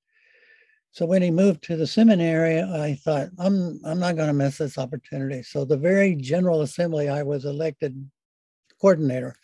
So 0.91 1.05
when 1.05 1.21
he 1.21 1.31
moved 1.31 1.63
to 1.63 1.75
the 1.75 1.87
seminary, 1.87 2.61
I 2.61 2.93
thought, 2.95 3.29
I'm, 3.39 3.81
I'm 3.83 3.99
not 3.99 4.15
going 4.15 4.27
to 4.27 4.33
miss 4.33 4.59
this 4.59 4.77
opportunity. 4.77 5.43
So 5.43 5.65
the 5.65 5.77
very 5.77 6.15
General 6.15 6.61
Assembly, 6.61 7.09
I 7.09 7.23
was 7.23 7.45
elected 7.45 8.09
coordinator. 8.79 9.35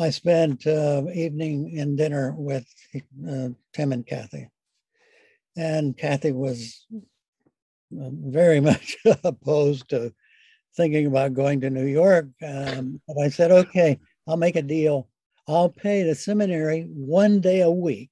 I 0.00 0.10
spent 0.10 0.66
uh, 0.66 1.02
evening 1.12 1.78
and 1.78 1.96
dinner 1.96 2.34
with 2.36 2.66
uh, 3.28 3.50
Tim 3.72 3.92
and 3.92 4.06
Kathy. 4.06 4.48
And 5.56 5.96
Kathy 5.96 6.32
was 6.32 6.86
uh, 6.90 8.10
very 8.12 8.60
much 8.70 8.96
opposed 9.24 9.90
to 9.90 10.12
thinking 10.76 11.06
about 11.06 11.34
going 11.34 11.60
to 11.60 11.70
New 11.70 11.86
York. 11.86 12.26
Um, 12.46 13.00
but 13.06 13.18
I 13.18 13.28
said, 13.28 13.50
okay, 13.50 13.98
I'll 14.26 14.36
make 14.36 14.56
a 14.56 14.62
deal. 14.62 15.08
I'll 15.46 15.70
pay 15.70 16.02
the 16.02 16.14
seminary 16.14 16.88
one 16.94 17.40
day 17.40 17.62
a 17.62 17.70
week. 17.70 18.10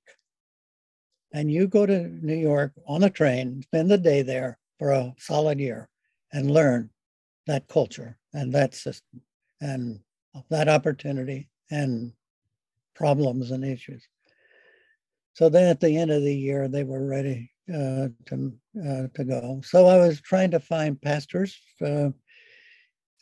And 1.32 1.52
you 1.52 1.66
go 1.66 1.84
to 1.84 2.08
New 2.24 2.36
York 2.36 2.72
on 2.86 3.04
a 3.04 3.10
train, 3.10 3.62
spend 3.62 3.90
the 3.90 3.98
day 3.98 4.22
there 4.22 4.58
for 4.78 4.90
a 4.90 5.14
solid 5.18 5.58
year 5.58 5.88
and 6.32 6.50
learn 6.50 6.90
that 7.46 7.68
culture 7.68 8.18
and 8.32 8.52
that 8.52 8.74
system 8.74 9.20
and 9.60 10.00
that 10.50 10.68
opportunity 10.68 11.48
and 11.70 12.12
problems 12.94 13.50
and 13.50 13.64
issues. 13.64 14.06
So 15.34 15.48
then 15.48 15.68
at 15.68 15.80
the 15.80 15.96
end 15.96 16.10
of 16.10 16.22
the 16.22 16.34
year, 16.34 16.68
they 16.68 16.84
were 16.84 17.06
ready 17.06 17.50
uh, 17.68 18.08
to, 18.26 18.52
uh, 18.80 19.06
to 19.14 19.24
go. 19.24 19.60
So 19.64 19.86
I 19.86 19.98
was 19.98 20.20
trying 20.20 20.50
to 20.52 20.60
find 20.60 21.00
pastors 21.00 21.58
uh, 21.84 22.10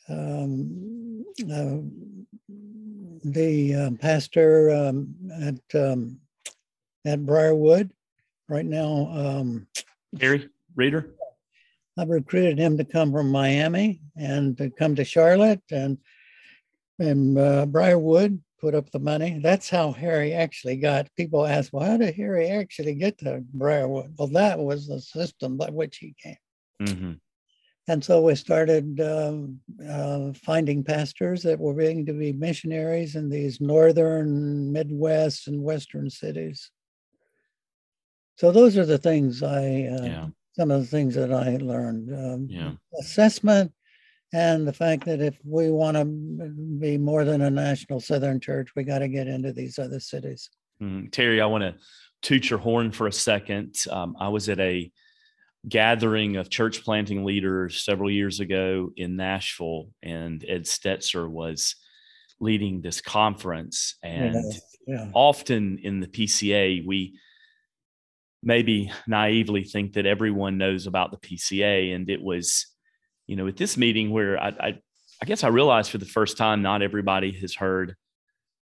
um, 0.09 1.25
uh, 1.51 1.77
the 3.25 3.75
uh, 3.75 3.91
pastor 4.01 4.71
um, 4.71 5.15
at 5.43 5.81
um, 5.81 6.21
at 7.05 7.25
Briarwood 7.25 7.91
right 8.49 8.67
now. 8.67 9.09
Um, 9.13 9.67
Harry 10.21 10.49
Reeder. 10.77 11.11
I've 11.97 12.09
recruited 12.09 12.59
him 12.59 12.77
to 12.79 12.85
come 12.85 13.13
from 13.13 13.31
Miami 13.31 14.01
and 14.17 14.57
to 14.59 14.71
come 14.71 14.97
to 14.97 15.05
Charlotte 15.05 15.63
and 15.71 15.99
and 16.99 17.39
uh, 17.39 17.67
Briarwood 17.67 18.41
put 18.61 18.75
up 18.75 18.91
the 18.91 18.99
money. 18.99 19.41
That's 19.43 19.69
how 19.69 19.93
Harry 19.93 20.33
actually 20.33 20.77
got. 20.77 21.15
People 21.17 21.47
ask, 21.47 21.73
well, 21.73 21.85
how 21.85 21.97
did 21.97 22.15
Harry 22.15 22.49
actually 22.49 22.95
get 22.95 23.19
to 23.19 23.45
Briarwood? 23.53 24.15
Well, 24.17 24.29
that 24.29 24.59
was 24.59 24.89
the 24.89 25.01
system 25.01 25.57
by 25.57 25.71
which 25.71 25.99
he 25.99 26.15
came. 26.21 26.37
Mm-hmm. 26.81 27.13
And 27.87 28.03
so 28.03 28.23
we 28.23 28.35
started 28.35 28.99
um, 29.01 29.61
uh, 29.87 30.33
finding 30.43 30.83
pastors 30.83 31.43
that 31.43 31.61
were 31.61 31.75
willing 31.75 32.07
to 32.07 32.15
be 32.15 32.33
missionaries 32.33 33.15
in 33.15 33.29
these 33.29 33.61
northern, 33.61 34.73
Midwest, 34.73 35.49
and 35.49 35.63
Western 35.63 36.09
cities. 36.09 36.71
So 38.37 38.53
those 38.53 38.79
are 38.79 38.87
the 38.87 38.99
things 38.99 39.43
I, 39.43 39.65
uh, 39.85 40.05
yeah. 40.05 40.27
some 40.57 40.71
of 40.71 40.81
the 40.81 40.87
things 40.87 41.15
that 41.15 41.33
I 41.33 41.59
learned. 41.59 42.11
Um, 42.13 42.47
yeah. 42.49 42.73
Assessment 42.99 43.73
and 44.33 44.67
the 44.67 44.73
fact 44.73 45.05
that 45.05 45.21
if 45.21 45.39
we 45.45 45.71
want 45.71 45.97
to 45.97 46.05
be 46.05 46.99
more 46.99 47.25
than 47.25 47.43
a 47.43 47.51
national 47.51 48.01
Southern 48.01 48.41
church, 48.41 48.71
we 48.75 48.83
got 48.83 48.99
to 48.99 49.09
get 49.09 49.29
into 49.29 49.53
these 49.53 49.79
other 49.79 50.01
cities. 50.01 50.51
Mm, 50.83 51.13
Terry, 51.13 51.41
I 51.41 51.47
want 51.47 51.63
to 51.63 51.77
toot 52.21 52.51
your 52.51 52.59
horn 52.59 52.91
for 52.91 53.07
a 53.07 53.13
second. 53.13 53.77
Um, 53.91 54.17
I 54.19 54.29
was 54.29 54.49
at 54.49 54.59
a 54.59 54.91
gathering 55.69 56.37
of 56.37 56.51
church 56.51 56.85
planting 56.85 57.25
leaders 57.25 57.85
several 57.85 58.11
years 58.11 58.41
ago 58.41 58.91
in 58.97 59.17
Nashville, 59.17 59.89
and 60.03 60.45
Ed 60.47 60.65
Stetzer 60.65 61.29
was 61.29 61.77
leading 62.41 62.81
this 62.81 63.01
conference. 63.01 63.97
And 64.03 64.35
yeah, 64.35 64.51
yeah. 64.87 65.09
often 65.15 65.79
in 65.83 66.01
the 66.01 66.07
PCA, 66.07 66.85
we 66.85 67.19
maybe 68.43 68.93
naively 69.07 69.65
think 69.65 69.95
that 69.95 70.07
everyone 70.07 70.59
knows 70.59 70.87
about 70.87 71.11
the 71.11 71.17
PCA. 71.17 71.95
And 71.95 72.11
it 72.11 72.23
was, 72.23 72.67
you 73.27 73.37
know, 73.37 73.47
at 73.47 73.57
this 73.57 73.77
meeting 73.77 74.11
where 74.11 74.39
I, 74.39 74.49
I, 74.49 74.79
I 75.23 75.27
guess 75.27 75.45
I 75.45 75.49
realized 75.49 75.91
for 75.91 75.99
the 75.99 76.05
first 76.05 76.37
time 76.37 76.61
not 76.61 76.83
everybody 76.83 77.33
has 77.41 77.55
heard 77.55 77.97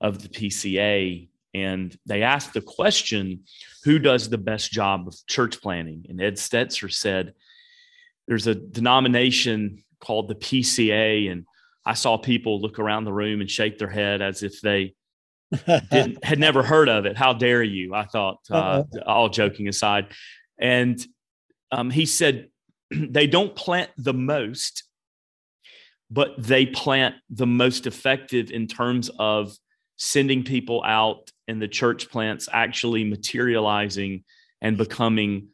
of 0.01 0.23
the 0.23 0.29
PCA 0.29 1.29
and 1.55 1.97
they 2.07 2.23
asked 2.23 2.55
the 2.55 2.61
question 2.61 3.41
who 3.85 3.99
does 3.99 4.29
the 4.29 4.39
best 4.39 4.71
job 4.73 5.07
of 5.07 5.15
church 5.29 5.61
planting 5.61 6.05
and 6.09 6.21
ed 6.21 6.35
stetzer 6.35 6.93
said 6.93 7.35
there's 8.27 8.47
a 8.47 8.55
denomination 8.55 9.83
called 10.01 10.29
the 10.29 10.35
pca 10.35 11.31
and 11.31 11.45
i 11.85 11.95
saw 11.95 12.17
people 12.17 12.61
look 12.61 12.79
around 12.79 13.05
the 13.05 13.13
room 13.13 13.41
and 13.41 13.51
shake 13.51 13.79
their 13.79 13.91
head 13.91 14.23
as 14.23 14.43
if 14.43 14.61
they 14.61 14.95
had 15.93 16.39
never 16.39 16.63
heard 16.73 16.89
of 16.89 17.07
it. 17.07 17.17
How 17.17 17.33
dare 17.33 17.63
you? 17.63 17.95
I 17.95 18.05
thought 18.05 18.39
uh, 18.51 18.85
all 19.07 19.29
joking 19.29 19.69
aside. 19.69 20.07
And 20.59 21.05
um, 21.71 21.91
he 21.91 22.07
said 22.07 22.49
they 22.91 23.27
don't 23.27 23.55
plant 23.55 23.91
the 23.97 24.15
most 24.15 24.85
but 26.11 26.35
they 26.37 26.67
plant 26.67 27.15
the 27.31 27.47
most 27.47 27.87
effective 27.87 28.51
in 28.51 28.67
terms 28.67 29.11
of 29.19 29.57
sending 30.05 30.43
people 30.43 30.83
out 30.85 31.31
and 31.47 31.63
the 31.63 31.69
church 31.69 32.11
plants 32.11 32.49
actually 32.53 33.05
materializing 33.05 34.25
and 34.61 34.77
becoming 34.77 35.47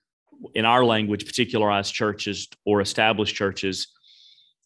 in 0.55 0.65
our 0.65 0.87
language 0.87 1.27
particularized 1.27 1.93
churches 1.93 2.49
or 2.65 2.81
established 2.81 3.37
churches. 3.37 3.89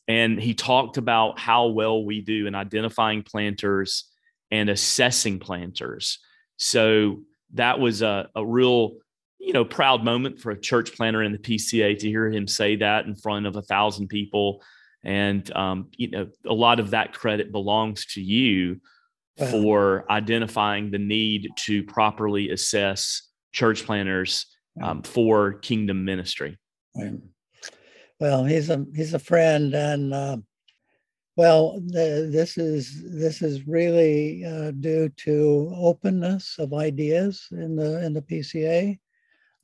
And 0.06 0.40
he 0.40 0.54
talked 0.54 0.98
about 0.98 1.40
how 1.40 1.66
well 1.66 2.04
we 2.04 2.20
do 2.20 2.46
in 2.46 2.54
identifying 2.54 3.24
planters 3.24 4.08
and 4.52 4.70
assessing 4.70 5.40
planters. 5.40 6.20
So 6.58 7.22
that 7.54 7.80
was 7.80 8.02
a, 8.02 8.28
a 8.36 8.46
real 8.46 8.98
you 9.40 9.52
know 9.52 9.64
proud 9.64 10.04
moment 10.04 10.38
for 10.38 10.52
a 10.52 10.60
church 10.60 10.94
planter 10.94 11.24
in 11.24 11.32
the 11.32 11.38
pca 11.38 11.98
to 11.98 12.08
hear 12.08 12.30
him 12.30 12.46
say 12.46 12.76
that 12.76 13.06
in 13.06 13.16
front 13.16 13.46
of 13.46 13.56
a 13.56 13.62
thousand 13.62 14.06
people. 14.06 14.62
And 15.02 15.52
um, 15.56 15.88
you 15.96 16.08
know 16.10 16.28
a 16.46 16.54
lot 16.54 16.78
of 16.78 16.90
that 16.90 17.12
credit 17.12 17.50
belongs 17.50 18.06
to 18.14 18.22
you 18.22 18.80
for 19.38 20.04
identifying 20.10 20.90
the 20.90 20.98
need 20.98 21.48
to 21.56 21.82
properly 21.84 22.50
assess 22.50 23.28
church 23.52 23.84
planters 23.84 24.46
um, 24.82 25.02
for 25.02 25.54
kingdom 25.54 26.04
ministry. 26.04 26.58
Well, 28.20 28.44
he's 28.44 28.70
a 28.70 28.84
he's 28.94 29.14
a 29.14 29.18
friend, 29.18 29.74
and 29.74 30.14
uh, 30.14 30.36
well, 31.36 31.80
the, 31.80 32.28
this 32.30 32.58
is 32.58 33.02
this 33.04 33.42
is 33.42 33.66
really 33.66 34.44
uh, 34.44 34.70
due 34.72 35.08
to 35.08 35.72
openness 35.76 36.56
of 36.58 36.74
ideas 36.74 37.48
in 37.50 37.74
the 37.74 38.04
in 38.04 38.12
the 38.12 38.22
PCA, 38.22 38.98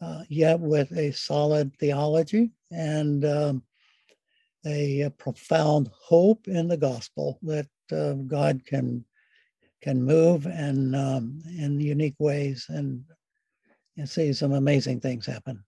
uh, 0.00 0.22
yet 0.28 0.58
with 0.58 0.90
a 0.92 1.12
solid 1.12 1.76
theology 1.78 2.50
and 2.70 3.24
um, 3.24 3.62
a, 4.66 5.02
a, 5.02 5.10
profound 5.10 5.88
hope 5.94 6.48
in 6.48 6.68
the 6.68 6.76
gospel 6.76 7.38
that 7.42 7.68
uh, 7.92 8.14
God 8.14 8.64
can 8.66 9.04
can 9.82 10.02
move 10.02 10.46
and 10.46 10.94
um, 10.96 11.40
in 11.58 11.80
unique 11.80 12.16
ways 12.18 12.66
and, 12.68 13.04
and 13.96 14.08
see 14.08 14.32
some 14.32 14.52
amazing 14.52 15.00
things 15.00 15.26
happen. 15.26 15.64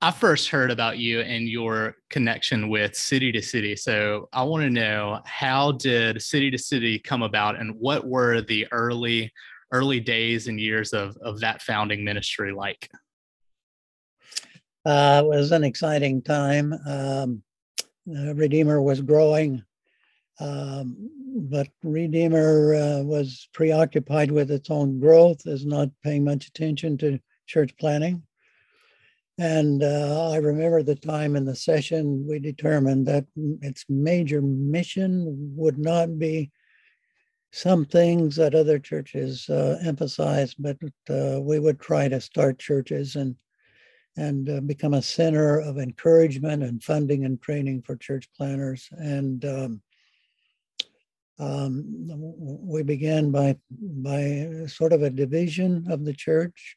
I 0.00 0.10
first 0.10 0.48
heard 0.48 0.72
about 0.72 0.98
you 0.98 1.20
and 1.20 1.48
your 1.48 1.94
connection 2.10 2.68
with 2.68 2.96
City 2.96 3.30
to 3.30 3.40
City. 3.40 3.76
So 3.76 4.28
I 4.32 4.42
want 4.42 4.64
to 4.64 4.70
know 4.70 5.20
how 5.24 5.72
did 5.72 6.20
City 6.20 6.50
to 6.50 6.58
City 6.58 6.98
come 6.98 7.22
about 7.22 7.58
and 7.58 7.76
what 7.78 8.04
were 8.06 8.40
the 8.40 8.66
early 8.72 9.32
early 9.72 10.00
days 10.00 10.48
and 10.48 10.60
years 10.60 10.92
of, 10.92 11.16
of 11.18 11.40
that 11.40 11.62
founding 11.62 12.04
ministry 12.04 12.52
like? 12.52 12.90
Uh, 14.84 15.22
it 15.24 15.28
was 15.28 15.52
an 15.52 15.64
exciting 15.64 16.20
time. 16.20 16.74
Um, 16.86 17.42
Redeemer 18.06 18.82
was 18.82 19.00
growing. 19.00 19.64
Um, 20.40 21.08
but 21.34 21.68
Redeemer 21.82 22.74
uh, 22.74 23.02
was 23.02 23.48
preoccupied 23.52 24.30
with 24.30 24.50
its 24.50 24.70
own 24.70 25.00
growth, 25.00 25.46
is 25.46 25.64
not 25.64 25.90
paying 26.02 26.24
much 26.24 26.46
attention 26.46 26.98
to 26.98 27.20
church 27.46 27.76
planning. 27.78 28.22
And 29.38 29.82
uh, 29.82 30.30
I 30.30 30.36
remember 30.36 30.82
the 30.82 30.94
time 30.94 31.36
in 31.36 31.44
the 31.44 31.56
session 31.56 32.26
we 32.28 32.38
determined 32.38 33.06
that 33.06 33.26
its 33.62 33.84
major 33.88 34.42
mission 34.42 35.54
would 35.56 35.78
not 35.78 36.18
be 36.18 36.50
some 37.50 37.84
things 37.84 38.36
that 38.36 38.54
other 38.54 38.78
churches 38.78 39.48
uh, 39.48 39.78
emphasize, 39.84 40.54
but 40.54 40.76
uh, 41.10 41.40
we 41.40 41.58
would 41.58 41.80
try 41.80 42.08
to 42.08 42.20
start 42.20 42.58
churches 42.58 43.16
and 43.16 43.36
and 44.16 44.50
uh, 44.50 44.60
become 44.60 44.92
a 44.92 45.00
center 45.00 45.58
of 45.58 45.78
encouragement 45.78 46.62
and 46.62 46.82
funding 46.82 47.24
and 47.24 47.40
training 47.40 47.80
for 47.80 47.96
church 47.96 48.28
planners. 48.36 48.90
And 48.98 49.42
um, 49.46 49.82
um, 51.42 51.84
we 52.62 52.82
began 52.82 53.30
by 53.30 53.56
by 53.70 54.48
sort 54.66 54.92
of 54.92 55.02
a 55.02 55.10
division 55.10 55.86
of 55.90 56.04
the 56.04 56.12
church. 56.12 56.76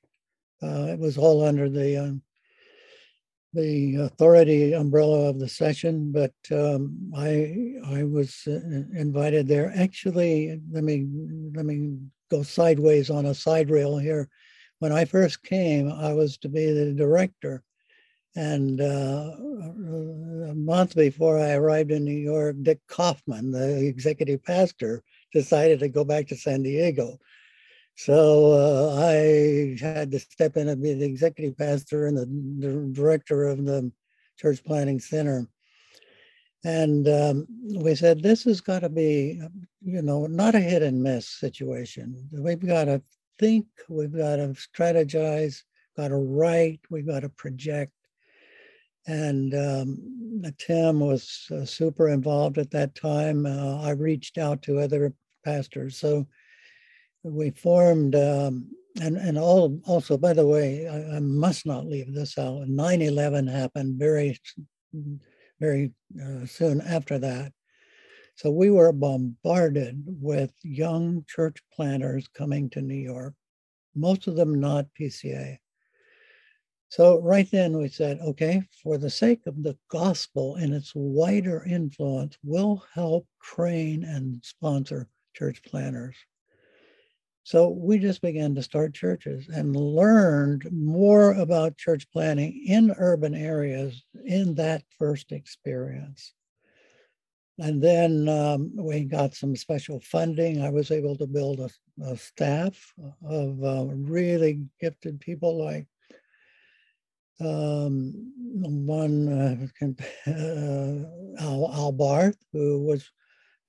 Uh, 0.61 0.87
it 0.89 0.99
was 0.99 1.17
all 1.17 1.43
under 1.43 1.69
the 1.69 1.97
uh, 1.97 2.11
the 3.53 3.95
authority 3.95 4.73
umbrella 4.73 5.29
of 5.29 5.39
the 5.39 5.47
session, 5.47 6.11
but 6.11 6.33
um, 6.51 7.11
I 7.15 7.75
I 7.85 8.03
was 8.03 8.43
uh, 8.47 8.59
invited 8.97 9.47
there. 9.47 9.71
Actually, 9.75 10.59
let 10.71 10.83
me 10.83 11.07
let 11.53 11.65
me 11.65 11.97
go 12.31 12.43
sideways 12.43 13.09
on 13.09 13.27
a 13.27 13.35
side 13.35 13.69
rail 13.69 13.97
here. 13.97 14.29
When 14.79 14.91
I 14.91 15.05
first 15.05 15.43
came, 15.43 15.91
I 15.91 16.13
was 16.13 16.37
to 16.39 16.49
be 16.49 16.71
the 16.71 16.93
director 16.93 17.63
and 18.35 18.81
uh, 18.81 19.31
a 20.49 20.55
month 20.55 20.95
before 20.95 21.39
I 21.39 21.53
arrived 21.53 21.91
in 21.91 22.03
New 22.03 22.11
York, 22.11 22.57
Dick 22.61 22.79
Kaufman, 22.87 23.51
the 23.51 23.85
executive 23.87 24.43
pastor, 24.43 25.03
decided 25.31 25.79
to 25.79 25.89
go 25.89 26.03
back 26.03 26.27
to 26.27 26.35
San 26.35 26.63
Diego. 26.63 27.17
So 27.95 28.51
uh, 28.51 29.01
I 29.01 29.77
had 29.79 30.11
to 30.11 30.19
step 30.19 30.57
in 30.57 30.67
and 30.67 30.83
be 30.83 30.93
the 30.93 31.05
executive 31.05 31.57
pastor 31.57 32.07
and 32.07 32.17
the, 32.17 32.25
the 32.67 32.89
director 32.91 33.45
of 33.45 33.63
the 33.63 33.91
church 34.37 34.61
planting 34.65 34.99
center. 34.99 35.47
And 36.65 37.07
um, 37.07 37.47
we 37.77 37.95
said, 37.95 38.21
this 38.21 38.43
has 38.43 38.59
got 38.59 38.79
to 38.79 38.89
be, 38.89 39.39
you 39.81 40.01
know, 40.01 40.25
not 40.25 40.55
a 40.55 40.59
hit 40.59 40.81
and 40.81 41.01
miss 41.01 41.27
situation. 41.27 42.27
We've 42.33 42.65
got 42.65 42.85
to 42.85 43.01
think, 43.39 43.67
we've 43.87 44.11
got 44.11 44.37
to 44.37 44.55
strategize, 44.55 45.61
got 45.95 46.09
to 46.09 46.17
write, 46.17 46.81
we've 46.89 47.07
got 47.07 47.21
to 47.21 47.29
project 47.29 47.93
and 49.07 49.53
um, 49.53 50.41
Tim 50.57 50.99
was 50.99 51.47
uh, 51.51 51.65
super 51.65 52.09
involved 52.09 52.57
at 52.57 52.71
that 52.71 52.95
time. 52.95 53.45
Uh, 53.45 53.81
I 53.81 53.91
reached 53.91 54.37
out 54.37 54.61
to 54.63 54.79
other 54.79 55.13
pastors, 55.43 55.97
so 55.97 56.27
we 57.23 57.51
formed. 57.51 58.15
Um, 58.15 58.69
and 59.01 59.17
and 59.17 59.37
all 59.37 59.79
also, 59.85 60.17
by 60.17 60.33
the 60.33 60.47
way, 60.47 60.87
I, 60.87 61.17
I 61.17 61.19
must 61.19 61.65
not 61.65 61.85
leave 61.85 62.13
this 62.13 62.37
out. 62.37 62.67
9/11 62.67 63.51
happened 63.51 63.99
very, 63.99 64.39
very 65.59 65.91
uh, 66.21 66.45
soon 66.45 66.81
after 66.81 67.19
that. 67.19 67.51
So 68.35 68.51
we 68.51 68.69
were 68.69 68.91
bombarded 68.91 70.03
with 70.05 70.51
young 70.61 71.23
church 71.27 71.61
planters 71.73 72.27
coming 72.27 72.69
to 72.71 72.81
New 72.81 72.95
York, 72.95 73.33
most 73.95 74.27
of 74.27 74.35
them 74.35 74.59
not 74.59 74.87
PCA. 74.99 75.57
So 76.95 77.19
right 77.19 77.51
then 77.51 77.77
we 77.77 77.89
said, 77.89 78.21
okay, 78.21 78.63
for 78.81 78.97
the 78.97 79.09
sake 79.09 79.47
of 79.47 79.61
the 79.61 79.77
gospel 79.89 80.55
and 80.55 80.73
its 80.73 80.93
wider 80.95 81.61
influence, 81.65 82.37
we'll 82.41 82.85
help 82.93 83.27
train 83.43 84.05
and 84.05 84.39
sponsor 84.45 85.09
church 85.33 85.61
planners. 85.61 86.15
So 87.43 87.67
we 87.67 87.99
just 87.99 88.21
began 88.21 88.55
to 88.55 88.63
start 88.63 88.93
churches 88.93 89.49
and 89.49 89.75
learned 89.75 90.69
more 90.71 91.33
about 91.33 91.75
church 91.75 92.09
planning 92.13 92.63
in 92.65 92.95
urban 92.97 93.35
areas 93.35 94.01
in 94.23 94.55
that 94.55 94.81
first 94.97 95.33
experience. 95.33 96.33
And 97.59 97.81
then 97.83 98.29
um, 98.29 98.71
we 98.73 99.03
got 99.03 99.35
some 99.35 99.57
special 99.57 99.99
funding. 99.99 100.61
I 100.61 100.69
was 100.69 100.91
able 100.91 101.17
to 101.17 101.27
build 101.27 101.59
a, 101.59 101.69
a 102.05 102.15
staff 102.15 102.93
of 103.27 103.61
uh, 103.61 103.85
really 103.87 104.63
gifted 104.79 105.19
people 105.19 105.61
like 105.61 105.87
um, 107.39 108.13
one 108.37 109.27
uh, 109.27 109.87
Al, 111.39 111.71
Al, 111.73 111.91
Barth, 111.91 112.37
who 112.53 112.83
was 112.83 113.09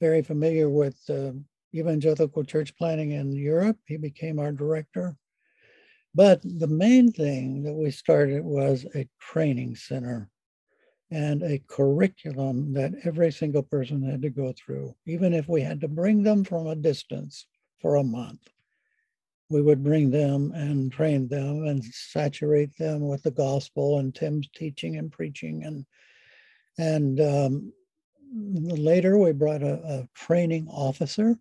very 0.00 0.22
familiar 0.22 0.68
with 0.68 0.98
uh, 1.08 1.32
evangelical 1.74 2.44
church 2.44 2.76
planting 2.76 3.12
in 3.12 3.32
Europe. 3.32 3.78
He 3.86 3.96
became 3.96 4.38
our 4.38 4.52
director. 4.52 5.16
But 6.14 6.40
the 6.42 6.66
main 6.66 7.12
thing 7.12 7.62
that 7.64 7.74
we 7.74 7.90
started 7.90 8.42
was 8.42 8.86
a 8.94 9.08
training 9.20 9.76
center 9.76 10.30
and 11.10 11.42
a 11.42 11.62
curriculum 11.68 12.72
that 12.72 12.94
every 13.04 13.30
single 13.30 13.62
person 13.62 14.02
had 14.02 14.22
to 14.22 14.30
go 14.30 14.52
through, 14.52 14.94
even 15.06 15.34
if 15.34 15.48
we 15.48 15.60
had 15.60 15.80
to 15.82 15.88
bring 15.88 16.22
them 16.22 16.42
from 16.42 16.66
a 16.66 16.74
distance 16.74 17.46
for 17.80 17.96
a 17.96 18.04
month. 18.04 18.48
We 19.48 19.62
would 19.62 19.84
bring 19.84 20.10
them 20.10 20.52
and 20.54 20.90
train 20.90 21.28
them 21.28 21.66
and 21.66 21.84
saturate 21.84 22.76
them 22.78 23.06
with 23.06 23.22
the 23.22 23.30
gospel 23.30 23.98
and 23.98 24.14
Tim's 24.14 24.48
teaching 24.54 24.96
and 24.96 25.12
preaching. 25.12 25.64
And, 25.64 25.86
and 26.78 27.20
um, 27.20 27.72
later 28.34 29.18
we 29.18 29.32
brought 29.32 29.62
a, 29.62 29.74
a 29.74 30.08
training 30.14 30.68
officer 30.68 31.38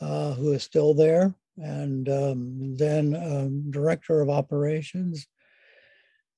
uh, 0.00 0.32
who 0.34 0.52
is 0.52 0.62
still 0.62 0.94
there, 0.94 1.34
and 1.58 2.08
um, 2.08 2.76
then 2.76 3.14
um, 3.16 3.70
director 3.70 4.20
of 4.20 4.28
operations. 4.28 5.26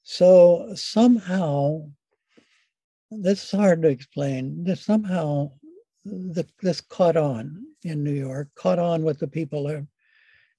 So 0.02 0.70
somehow 0.74 1.90
this 3.10 3.44
is 3.44 3.50
hard 3.50 3.82
to 3.82 3.88
explain. 3.88 4.64
This 4.64 4.84
somehow 4.84 5.52
the, 6.04 6.46
this 6.62 6.80
caught 6.80 7.16
on 7.16 7.64
in 7.82 8.04
New 8.04 8.12
York, 8.12 8.48
caught 8.54 8.78
on 8.78 9.02
with 9.02 9.18
the 9.18 9.28
people 9.28 9.66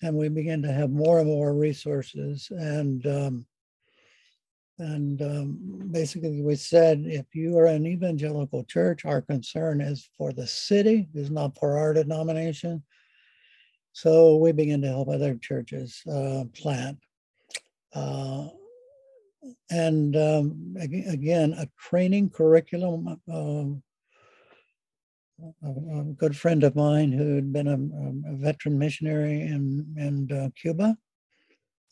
and 0.01 0.15
we 0.15 0.29
began 0.29 0.61
to 0.61 0.71
have 0.71 0.89
more 0.89 1.19
and 1.19 1.27
more 1.27 1.53
resources. 1.53 2.47
And 2.51 3.05
um, 3.05 3.45
and 4.79 5.21
um, 5.21 5.89
basically, 5.91 6.41
we 6.41 6.55
said, 6.55 7.03
if 7.05 7.25
you 7.35 7.57
are 7.57 7.65
an 7.65 7.85
evangelical 7.85 8.63
church, 8.63 9.03
our 9.03 9.21
concern 9.21 9.81
is 9.81 10.09
for 10.17 10.31
the 10.31 10.47
city, 10.47 11.09
is 11.13 11.29
not 11.29 11.57
for 11.57 11.77
our 11.77 11.93
denomination. 11.93 12.81
So 13.91 14.37
we 14.37 14.53
began 14.53 14.81
to 14.83 14.87
help 14.87 15.09
other 15.09 15.35
churches 15.35 16.01
uh, 16.09 16.45
plant. 16.53 16.97
Uh, 17.93 18.47
and 19.69 20.15
um, 20.15 20.75
again, 20.79 21.53
a 21.57 21.67
training 21.77 22.29
curriculum. 22.29 23.19
Um, 23.29 23.83
a, 25.63 25.69
a, 25.99 26.03
good 26.17 26.35
friend 26.35 26.63
of 26.63 26.75
mine 26.75 27.11
who 27.11 27.35
had 27.35 27.51
been 27.51 27.67
a, 27.67 28.31
a 28.31 28.35
veteran 28.35 28.77
missionary 28.77 29.41
in, 29.41 29.85
in 29.97 30.31
uh, 30.35 30.49
Cuba 30.59 30.97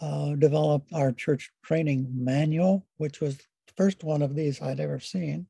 uh, 0.01 0.35
developed 0.35 0.91
our 0.93 1.11
church 1.11 1.51
training 1.63 2.07
manual, 2.13 2.85
which 2.97 3.19
was 3.21 3.37
the 3.37 3.73
first 3.75 4.03
one 4.03 4.21
of 4.21 4.35
these 4.35 4.61
I'd 4.61 4.79
ever 4.79 4.99
seen. 4.99 5.47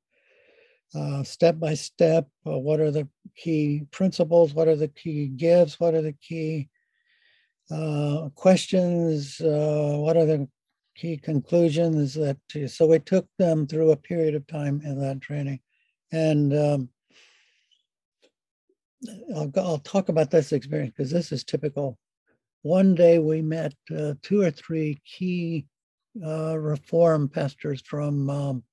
Uh, 0.95 1.23
step 1.23 1.59
by 1.59 1.73
step, 1.73 2.27
uh, 2.45 2.57
what 2.57 2.79
are 2.79 2.91
the 2.91 3.07
key 3.35 3.83
principles? 3.91 4.53
What 4.53 4.67
are 4.67 4.75
the 4.75 4.87
key 4.87 5.27
gifts? 5.27 5.79
What 5.79 5.93
are 5.93 6.01
the 6.01 6.13
key 6.13 6.69
uh, 7.69 8.29
questions? 8.35 9.41
Uh, 9.41 9.95
what 9.97 10.15
are 10.15 10.25
the 10.25 10.47
key 10.95 11.17
conclusions 11.17 12.15
that 12.15 12.37
so 12.67 12.87
we 12.87 12.97
took 12.99 13.27
them 13.37 13.67
through 13.67 13.91
a 13.91 13.97
period 13.97 14.33
of 14.33 14.47
time 14.47 14.81
in 14.83 14.99
that 14.99 15.21
training 15.21 15.59
and 16.11 16.57
um, 16.57 16.89
I'll, 19.35 19.51
I'll 19.57 19.79
talk 19.79 20.09
about 20.09 20.31
this 20.31 20.51
experience 20.51 20.93
because 20.95 21.11
this 21.11 21.31
is 21.31 21.43
typical. 21.43 21.97
One 22.63 22.95
day 22.95 23.19
we 23.19 23.41
met 23.41 23.73
uh, 23.95 24.13
two 24.21 24.41
or 24.41 24.51
three 24.51 24.99
key 25.05 25.65
uh, 26.25 26.57
reform 26.57 27.29
pastors 27.29 27.81
from 27.81 28.29
um, 28.29 28.63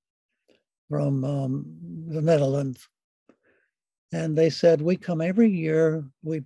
from 0.89 1.25
um, 1.25 1.65
the 2.09 2.23
netherlands. 2.23 2.89
And 4.13 4.37
they 4.37 4.51
said 4.51 4.81
we 4.81 4.97
come 4.97 5.21
every 5.21 5.51
year 5.51 6.05
we 6.23 6.43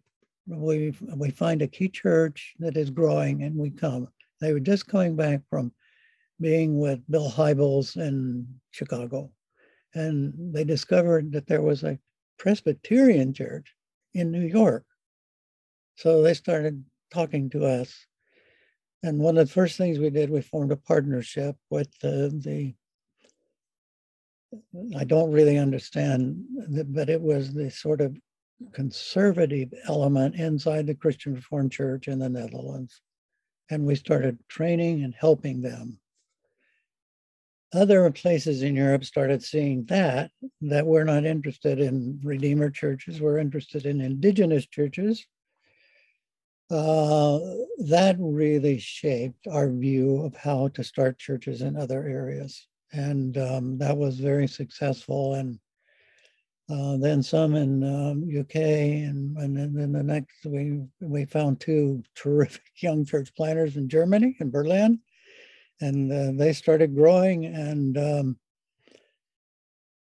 we 0.46 0.94
we 1.16 1.30
find 1.30 1.62
a 1.62 1.68
key 1.68 1.88
church 1.88 2.54
that 2.58 2.76
is 2.76 2.90
growing 2.90 3.42
and 3.42 3.56
we 3.56 3.70
come. 3.70 4.08
They 4.40 4.52
were 4.52 4.60
just 4.60 4.86
coming 4.86 5.16
back 5.16 5.42
from 5.50 5.72
being 6.40 6.78
with 6.78 7.00
Bill 7.10 7.30
Hybels 7.30 7.96
in 7.96 8.46
Chicago. 8.70 9.30
And 9.94 10.32
they 10.54 10.64
discovered 10.64 11.32
that 11.32 11.46
there 11.46 11.62
was 11.62 11.82
a 11.82 11.98
Presbyterian 12.38 13.32
church 13.32 13.74
in 14.14 14.30
New 14.30 14.46
York. 14.46 14.84
So 15.96 16.22
they 16.22 16.34
started 16.34 16.84
talking 17.12 17.50
to 17.50 17.64
us. 17.64 18.06
And 19.02 19.18
one 19.18 19.38
of 19.38 19.46
the 19.46 19.52
first 19.52 19.76
things 19.76 19.98
we 19.98 20.10
did, 20.10 20.30
we 20.30 20.40
formed 20.40 20.72
a 20.72 20.76
partnership 20.76 21.56
with 21.70 21.88
the, 22.00 22.32
the 22.42 22.74
I 24.96 25.04
don't 25.04 25.30
really 25.30 25.58
understand, 25.58 26.42
but 26.86 27.10
it 27.10 27.20
was 27.20 27.52
the 27.52 27.70
sort 27.70 28.00
of 28.00 28.16
conservative 28.72 29.72
element 29.86 30.34
inside 30.36 30.86
the 30.86 30.94
Christian 30.94 31.34
Reformed 31.34 31.70
Church 31.70 32.08
in 32.08 32.18
the 32.18 32.28
Netherlands 32.28 33.02
and 33.70 33.84
we 33.84 33.94
started 33.94 34.38
training 34.48 35.04
and 35.04 35.14
helping 35.14 35.60
them. 35.60 35.98
Other 37.72 38.10
places 38.10 38.62
in 38.62 38.74
Europe 38.74 39.04
started 39.04 39.42
seeing 39.42 39.84
that, 39.86 40.30
that 40.62 40.86
we're 40.86 41.04
not 41.04 41.26
interested 41.26 41.80
in 41.80 42.18
Redeemer 42.24 42.70
churches, 42.70 43.20
we're 43.20 43.38
interested 43.38 43.84
in 43.84 44.00
indigenous 44.00 44.66
churches. 44.66 45.26
Uh, 46.70 47.38
that 47.78 48.16
really 48.18 48.78
shaped 48.78 49.46
our 49.48 49.70
view 49.70 50.22
of 50.22 50.36
how 50.36 50.68
to 50.68 50.84
start 50.84 51.18
churches 51.18 51.62
in 51.62 51.76
other 51.76 52.06
areas. 52.06 52.66
And 52.92 53.36
um, 53.38 53.78
that 53.78 53.96
was 53.96 54.18
very 54.18 54.46
successful. 54.46 55.34
And 55.34 55.58
uh, 56.70 56.98
then 56.98 57.22
some 57.22 57.54
in 57.54 57.82
um, 57.82 58.28
UK, 58.28 58.56
and, 58.56 59.36
and 59.38 59.56
then 59.56 59.92
the 59.92 60.02
next 60.02 60.44
we 60.44 60.82
we 61.00 61.24
found 61.24 61.60
two 61.60 62.02
terrific 62.14 62.62
young 62.76 63.06
church 63.06 63.34
planters 63.34 63.76
in 63.76 63.88
Germany, 63.88 64.36
in 64.40 64.50
Berlin, 64.50 65.00
and 65.80 66.12
uh, 66.12 66.32
they 66.34 66.52
started 66.52 66.94
growing. 66.94 67.46
And 67.46 67.96
um, 67.96 68.36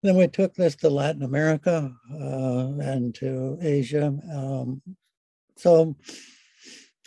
then 0.02 0.17
we 0.17 0.28
took 0.28 0.54
this 0.54 0.76
to 0.78 0.89
Latin 0.89 1.23
America 1.23 1.93
uh, 2.13 2.67
and 2.82 3.15
to 3.15 3.58
Asia. 3.62 4.13
Um, 4.34 4.82
so 5.56 5.95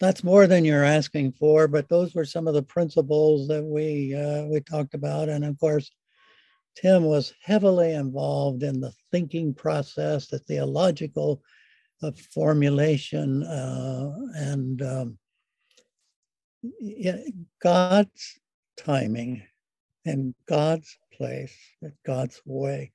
that's 0.01 0.25
more 0.25 0.47
than 0.47 0.65
you're 0.65 0.85
asking 0.85 1.33
for, 1.33 1.69
but 1.69 1.89
those 1.89 2.15
were 2.15 2.25
some 2.25 2.47
of 2.47 2.55
the 2.55 2.63
principles 2.63 3.49
that 3.49 3.65
we 3.65 4.15
uh, 4.15 4.45
we 4.45 4.61
talked 4.61 4.95
about, 4.95 5.29
and 5.29 5.45
of 5.45 5.59
course 5.59 5.91
Tim 6.77 7.05
was 7.05 7.33
heavily 7.43 7.95
involved 7.95 8.63
in 8.63 8.81
the 8.81 8.93
thinking 9.11 9.55
process, 9.55 10.27
the 10.27 10.39
theological 10.39 11.43
uh, 12.03 12.13
formulation, 12.35 13.43
uh, 13.43 14.13
and 14.35 14.83
um, 14.83 15.19
God's 17.63 18.41
timing 18.77 19.43
and 20.05 20.35
God's 20.47 20.97
place, 21.13 21.55
God's 22.05 22.41
way. 22.45 22.93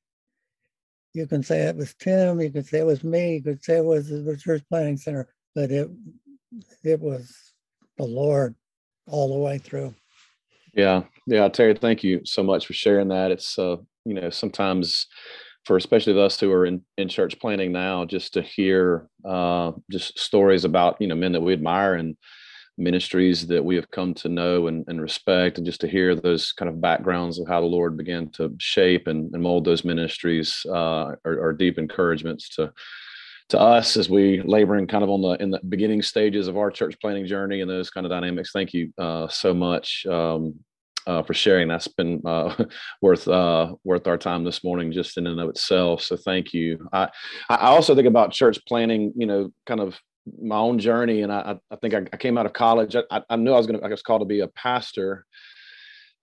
You 1.13 1.27
can 1.27 1.43
say 1.43 1.61
it 1.63 1.75
was 1.75 1.93
Tim, 1.95 2.39
you 2.39 2.49
could 2.49 2.65
say 2.65 2.79
it 2.79 2.85
was 2.85 3.03
me, 3.03 3.35
you 3.35 3.43
could 3.43 3.63
say 3.63 3.77
it 3.77 3.85
was 3.85 4.09
the 4.09 4.37
Church 4.37 4.63
Planting 4.69 4.97
Center, 4.97 5.27
but 5.53 5.71
it 5.71 5.89
it 6.83 6.99
was 6.99 7.35
the 7.97 8.03
Lord 8.03 8.55
all 9.07 9.33
the 9.33 9.39
way 9.39 9.57
through. 9.57 9.93
Yeah, 10.73 11.03
yeah, 11.27 11.49
Terry, 11.49 11.75
thank 11.75 12.03
you 12.03 12.21
so 12.23 12.43
much 12.43 12.65
for 12.65 12.73
sharing 12.73 13.09
that. 13.09 13.31
It's 13.31 13.59
uh, 13.59 13.77
you 14.05 14.13
know, 14.13 14.29
sometimes 14.29 15.07
for 15.65 15.77
especially 15.77 16.19
us 16.19 16.39
who 16.39 16.51
are 16.51 16.65
in, 16.65 16.81
in 16.97 17.07
church 17.07 17.39
planting 17.39 17.71
now, 17.71 18.05
just 18.05 18.33
to 18.33 18.41
hear 18.41 19.07
uh, 19.25 19.71
just 19.91 20.17
stories 20.17 20.65
about 20.65 20.97
you 20.99 21.07
know 21.07 21.15
men 21.15 21.33
that 21.33 21.41
we 21.41 21.53
admire 21.53 21.95
and 21.95 22.15
ministries 22.77 23.47
that 23.47 23.63
we 23.63 23.75
have 23.75 23.91
come 23.91 24.13
to 24.15 24.29
know 24.29 24.67
and, 24.67 24.85
and 24.87 25.01
respect, 25.01 25.57
and 25.57 25.65
just 25.65 25.81
to 25.81 25.87
hear 25.87 26.15
those 26.15 26.51
kind 26.53 26.69
of 26.69 26.81
backgrounds 26.81 27.39
of 27.39 27.47
how 27.47 27.61
the 27.61 27.67
Lord 27.67 27.97
began 27.97 28.29
to 28.31 28.55
shape 28.59 29.07
and, 29.07 29.33
and 29.33 29.43
mold 29.43 29.65
those 29.65 29.85
ministries 29.85 30.65
uh, 30.69 31.15
are, 31.25 31.41
are 31.43 31.53
deep 31.53 31.77
encouragements 31.77 32.49
to 32.55 32.71
to 33.49 33.59
us 33.59 33.97
as 33.97 34.09
we 34.09 34.41
laboring 34.43 34.87
kind 34.87 35.03
of 35.03 35.09
on 35.09 35.21
the 35.21 35.31
in 35.43 35.51
the 35.51 35.59
beginning 35.67 36.01
stages 36.01 36.47
of 36.47 36.57
our 36.57 36.71
church 36.71 36.95
planning 37.01 37.25
journey 37.25 37.59
and 37.59 37.69
those 37.69 37.89
kind 37.89 38.05
of 38.05 38.09
dynamics. 38.09 38.51
Thank 38.53 38.73
you 38.73 38.93
uh, 38.97 39.27
so 39.27 39.53
much 39.53 40.05
um, 40.05 40.55
uh, 41.05 41.21
for 41.23 41.33
sharing. 41.33 41.67
That's 41.67 41.87
been 41.87 42.21
uh, 42.25 42.63
worth 43.01 43.27
uh, 43.27 43.73
worth 43.83 44.07
our 44.07 44.17
time 44.17 44.45
this 44.45 44.63
morning, 44.63 44.91
just 44.91 45.17
in 45.17 45.27
and 45.27 45.39
of 45.39 45.49
itself. 45.49 46.01
So 46.01 46.15
thank 46.15 46.53
you. 46.53 46.87
I 46.93 47.09
I 47.49 47.67
also 47.67 47.93
think 47.93 48.07
about 48.07 48.31
church 48.31 48.59
planning. 48.65 49.13
You 49.17 49.25
know, 49.25 49.49
kind 49.65 49.81
of 49.81 49.99
my 50.41 50.57
own 50.57 50.79
journey, 50.79 51.21
and 51.21 51.31
I 51.31 51.57
I 51.69 51.75
think 51.77 51.93
I, 51.93 52.05
I 52.13 52.17
came 52.17 52.37
out 52.37 52.45
of 52.45 52.53
college. 52.53 52.95
I, 52.95 53.21
I 53.29 53.35
knew 53.35 53.53
I 53.53 53.57
was 53.57 53.67
going 53.67 53.79
to 53.79 53.85
I 53.85 53.89
was 53.89 54.01
called 54.01 54.21
to 54.21 54.25
be 54.25 54.41
a 54.41 54.47
pastor, 54.47 55.25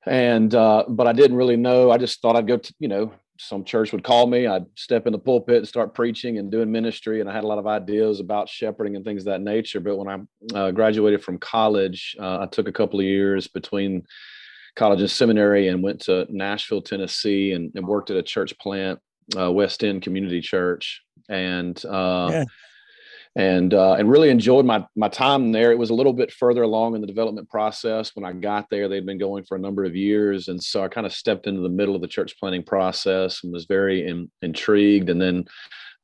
and 0.06 0.54
uh, 0.54 0.84
but 0.88 1.06
I 1.06 1.12
didn't 1.12 1.36
really 1.36 1.56
know. 1.56 1.90
I 1.90 1.98
just 1.98 2.20
thought 2.20 2.36
I'd 2.36 2.46
go 2.46 2.56
to 2.56 2.74
you 2.78 2.88
know 2.88 3.12
some 3.38 3.64
church 3.64 3.92
would 3.92 4.04
call 4.04 4.26
me. 4.26 4.46
I'd 4.46 4.66
step 4.74 5.06
in 5.06 5.12
the 5.12 5.18
pulpit 5.18 5.58
and 5.58 5.68
start 5.68 5.94
preaching 5.94 6.38
and 6.38 6.50
doing 6.50 6.70
ministry. 6.70 7.20
And 7.20 7.30
I 7.30 7.32
had 7.32 7.44
a 7.44 7.46
lot 7.46 7.58
of 7.58 7.66
ideas 7.66 8.20
about 8.20 8.48
shepherding 8.48 8.96
and 8.96 9.04
things 9.04 9.22
of 9.22 9.26
that 9.26 9.40
nature. 9.40 9.80
But 9.80 9.96
when 9.96 10.08
I 10.08 10.58
uh, 10.58 10.70
graduated 10.72 11.22
from 11.22 11.38
college, 11.38 12.16
uh, 12.18 12.40
I 12.40 12.46
took 12.46 12.68
a 12.68 12.72
couple 12.72 12.98
of 12.98 13.06
years 13.06 13.46
between 13.46 14.04
college 14.76 15.00
and 15.00 15.10
seminary 15.10 15.68
and 15.68 15.82
went 15.82 16.00
to 16.02 16.26
Nashville, 16.28 16.82
Tennessee, 16.82 17.52
and, 17.52 17.70
and 17.74 17.86
worked 17.86 18.10
at 18.10 18.16
a 18.16 18.22
church 18.22 18.56
plant, 18.58 18.98
uh, 19.38 19.50
West 19.50 19.84
End 19.84 20.02
Community 20.02 20.40
Church, 20.40 21.02
and 21.28 21.82
uh, 21.84 22.28
yeah. 22.32 22.44
And 23.36 23.74
uh, 23.74 23.94
and 23.94 24.10
really 24.10 24.30
enjoyed 24.30 24.64
my 24.64 24.84
my 24.96 25.08
time 25.08 25.52
there. 25.52 25.70
It 25.72 25.78
was 25.78 25.90
a 25.90 25.94
little 25.94 26.12
bit 26.12 26.32
further 26.32 26.62
along 26.62 26.94
in 26.94 27.00
the 27.00 27.06
development 27.06 27.48
process 27.48 28.14
when 28.14 28.24
I 28.24 28.32
got 28.32 28.68
there. 28.70 28.88
They'd 28.88 29.06
been 29.06 29.18
going 29.18 29.44
for 29.44 29.56
a 29.56 29.60
number 29.60 29.84
of 29.84 29.96
years, 29.96 30.48
and 30.48 30.62
so 30.62 30.82
I 30.82 30.88
kind 30.88 31.06
of 31.06 31.12
stepped 31.12 31.46
into 31.46 31.60
the 31.60 31.68
middle 31.68 31.94
of 31.94 32.00
the 32.00 32.08
church 32.08 32.38
planning 32.38 32.62
process 32.62 33.44
and 33.44 33.52
was 33.52 33.66
very 33.66 34.06
in, 34.06 34.30
intrigued. 34.42 35.10
And 35.10 35.20
then 35.20 35.44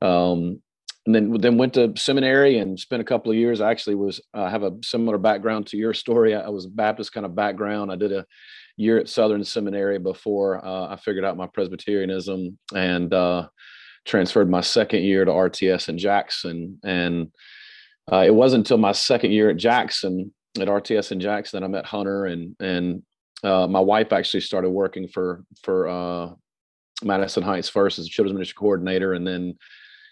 um, 0.01 0.61
and 1.05 1.13
then 1.13 1.33
then 1.39 1.57
went 1.57 1.73
to 1.75 1.93
seminary 1.95 2.57
and 2.57 2.79
spent 2.79 3.01
a 3.01 3.05
couple 3.05 3.31
of 3.31 3.37
years. 3.37 3.61
I 3.61 3.71
actually 3.71 3.95
was 3.95 4.21
uh, 4.33 4.49
have 4.49 4.63
a 4.63 4.73
similar 4.83 5.17
background 5.17 5.67
to 5.67 5.77
your 5.77 5.93
story. 5.93 6.35
I 6.35 6.49
was 6.49 6.65
a 6.65 6.69
Baptist 6.69 7.13
kind 7.13 7.25
of 7.25 7.35
background. 7.35 7.91
I 7.91 7.95
did 7.95 8.11
a 8.11 8.25
year 8.77 8.97
at 8.97 9.09
Southern 9.09 9.43
Seminary 9.43 9.99
before 9.99 10.65
uh, 10.65 10.87
I 10.93 10.97
figured 10.97 11.25
out 11.25 11.37
my 11.37 11.47
Presbyterianism 11.47 12.57
and 12.73 13.13
uh, 13.13 13.47
transferred 14.05 14.49
my 14.49 14.61
second 14.61 15.03
year 15.03 15.25
to 15.25 15.31
RTS 15.31 15.89
in 15.89 15.97
Jackson. 15.97 16.79
And 16.83 17.31
uh, 18.11 18.23
it 18.25 18.33
wasn't 18.33 18.61
until 18.61 18.77
my 18.77 18.91
second 18.91 19.31
year 19.31 19.49
at 19.49 19.57
Jackson 19.57 20.33
at 20.59 20.67
RTS 20.67 21.11
in 21.11 21.19
Jackson 21.19 21.59
that 21.59 21.65
I 21.65 21.69
met 21.69 21.85
Hunter 21.85 22.25
and 22.25 22.55
and 22.59 23.03
uh, 23.43 23.67
my 23.67 23.79
wife 23.79 24.13
actually 24.13 24.41
started 24.41 24.69
working 24.69 25.07
for 25.07 25.43
for 25.63 25.87
uh, 25.87 26.29
Madison 27.03 27.43
Heights 27.43 27.69
first 27.69 27.99
as 27.99 28.05
a 28.05 28.09
children's 28.09 28.35
ministry 28.35 28.55
coordinator, 28.57 29.13
and 29.13 29.27
then 29.27 29.57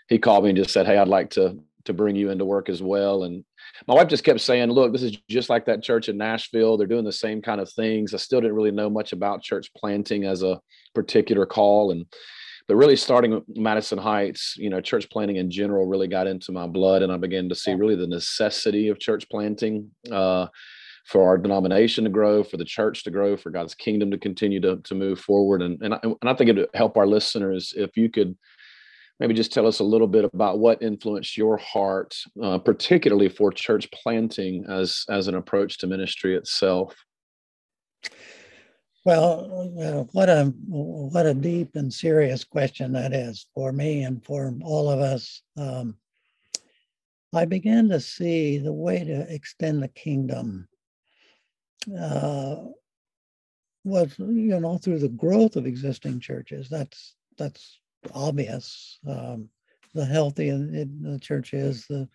he 0.10 0.20
called 0.20 0.44
me 0.44 0.52
and 0.52 0.58
just 0.58 0.72
said, 0.72 0.86
"Hey, 0.86 0.98
I'd 0.98 1.08
like 1.08 1.32
to 1.32 1.58
to 1.86 1.94
bring 1.94 2.16
you 2.16 2.30
into 2.30 2.46
work 2.46 2.70
as 2.70 2.82
well." 2.82 3.24
And 3.24 3.44
my 3.88 3.96
wife 3.96 4.08
just 4.08 4.24
kept 4.24 4.42
saying, 4.42 4.70
"Look, 4.70 4.92
this 4.92 5.04
is 5.04 5.18
just 5.30 5.50
like 5.50 5.66
that 5.66 5.84
church 5.84 6.10
in 6.10 6.18
Nashville. 6.18 6.78
They're 6.78 6.86
doing 6.86 7.06
the 7.06 7.12
same 7.12 7.42
kind 7.42 7.62
of 7.62 7.72
things." 7.72 8.14
I 8.14 8.18
still 8.18 8.42
didn't 8.42 8.56
really 8.56 8.72
know 8.72 8.90
much 8.90 9.14
about 9.14 9.42
church 9.42 9.72
planting 9.76 10.26
as 10.26 10.44
a 10.44 10.60
particular 10.94 11.46
call, 11.46 11.92
and 11.92 12.06
but 12.68 12.76
really 12.76 12.96
starting 12.96 13.32
with 13.32 13.44
Madison 13.56 13.98
Heights, 13.98 14.56
you 14.58 14.70
know, 14.70 14.82
church 14.82 15.10
planting 15.10 15.38
in 15.38 15.52
general 15.52 15.86
really 15.86 16.08
got 16.08 16.28
into 16.28 16.52
my 16.52 16.68
blood, 16.68 17.02
and 17.02 17.12
I 17.12 17.18
began 17.18 17.50
to 17.50 17.56
see 17.56 17.74
really 17.74 17.96
the 17.96 18.08
necessity 18.08 18.90
of 18.90 19.00
church 19.00 19.28
planting. 19.30 19.92
Uh, 20.12 20.48
for 21.06 21.28
our 21.28 21.38
denomination 21.38 22.06
to 22.06 22.10
grow, 22.10 22.44
for 22.44 22.58
the 22.58 22.66
church 22.66 23.04
to 23.04 23.12
grow, 23.12 23.36
for 23.36 23.50
God's 23.50 23.76
kingdom 23.76 24.10
to 24.12 24.18
continue 24.18 24.62
to, 24.62 24.78
to 24.78 24.96
move 24.96 25.20
forward. 25.20 25.62
And, 25.62 25.82
and, 25.82 25.94
I, 25.94 26.00
and 26.02 26.30
I 26.30 26.34
think 26.34 26.50
it 26.50 26.56
would 26.56 26.70
help 26.74 26.98
our 26.98 27.06
listeners 27.06 27.74
if 27.76 27.98
you 27.98 28.10
could 28.10 28.38
maybe 29.20 29.34
just 29.34 29.54
tell 29.54 29.68
us 29.68 29.80
a 29.80 29.84
little 29.84 30.08
bit 30.08 30.26
about 30.26 30.60
what 30.60 30.82
influenced 30.82 31.38
your 31.38 31.58
heart, 31.58 32.16
uh, 32.42 32.58
particularly 32.58 33.30
for 33.30 33.52
church 33.52 33.90
planting 33.92 34.66
as 34.70 35.06
as 35.10 35.28
an 35.28 35.36
approach 35.36 35.78
to 35.80 35.88
ministry 35.88 36.36
itself. 36.36 36.96
Well, 39.06 39.74
uh, 39.82 40.04
what 40.14 40.30
a 40.30 40.46
what 40.46 41.26
a 41.26 41.34
deep 41.34 41.76
and 41.76 41.92
serious 41.92 42.46
question 42.46 42.94
that 42.94 43.14
is 43.14 43.48
for 43.54 43.74
me 43.74 44.04
and 44.04 44.24
for 44.24 44.54
all 44.64 44.90
of 44.90 45.00
us. 45.00 45.42
Um, 45.58 45.98
I 47.36 47.46
began 47.46 47.90
to 47.90 48.00
see 48.00 48.60
the 48.60 48.72
way 48.72 49.04
to 49.04 49.34
extend 49.34 49.84
the 49.84 49.90
kingdom 49.90 50.70
uh, 52.00 52.56
was, 53.84 54.18
you 54.20 54.60
know, 54.60 54.78
through 54.78 55.00
the 55.00 55.10
growth 55.10 55.58
of 55.58 55.66
existing 55.66 56.22
churches. 56.22 56.70
That's 56.70 57.16
that's 57.38 57.80
obvious. 58.14 59.00
Um, 59.06 59.50
the 59.94 60.06
healthier 60.06 60.58
the 60.58 61.20
church 61.22 61.54
is, 61.54 61.86
the 61.88 62.08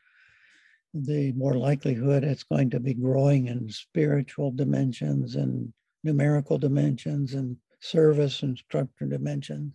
the 0.94 1.32
more 1.32 1.54
likelihood 1.54 2.24
it's 2.24 2.44
going 2.44 2.70
to 2.70 2.80
be 2.80 2.94
growing 2.94 3.48
in 3.48 3.68
spiritual 3.68 4.50
dimensions 4.50 5.36
and 5.36 5.70
numerical 6.04 6.58
dimensions 6.58 7.34
and 7.34 7.56
service 7.80 8.42
and 8.42 8.58
structure 8.58 9.06
dimensions. 9.06 9.72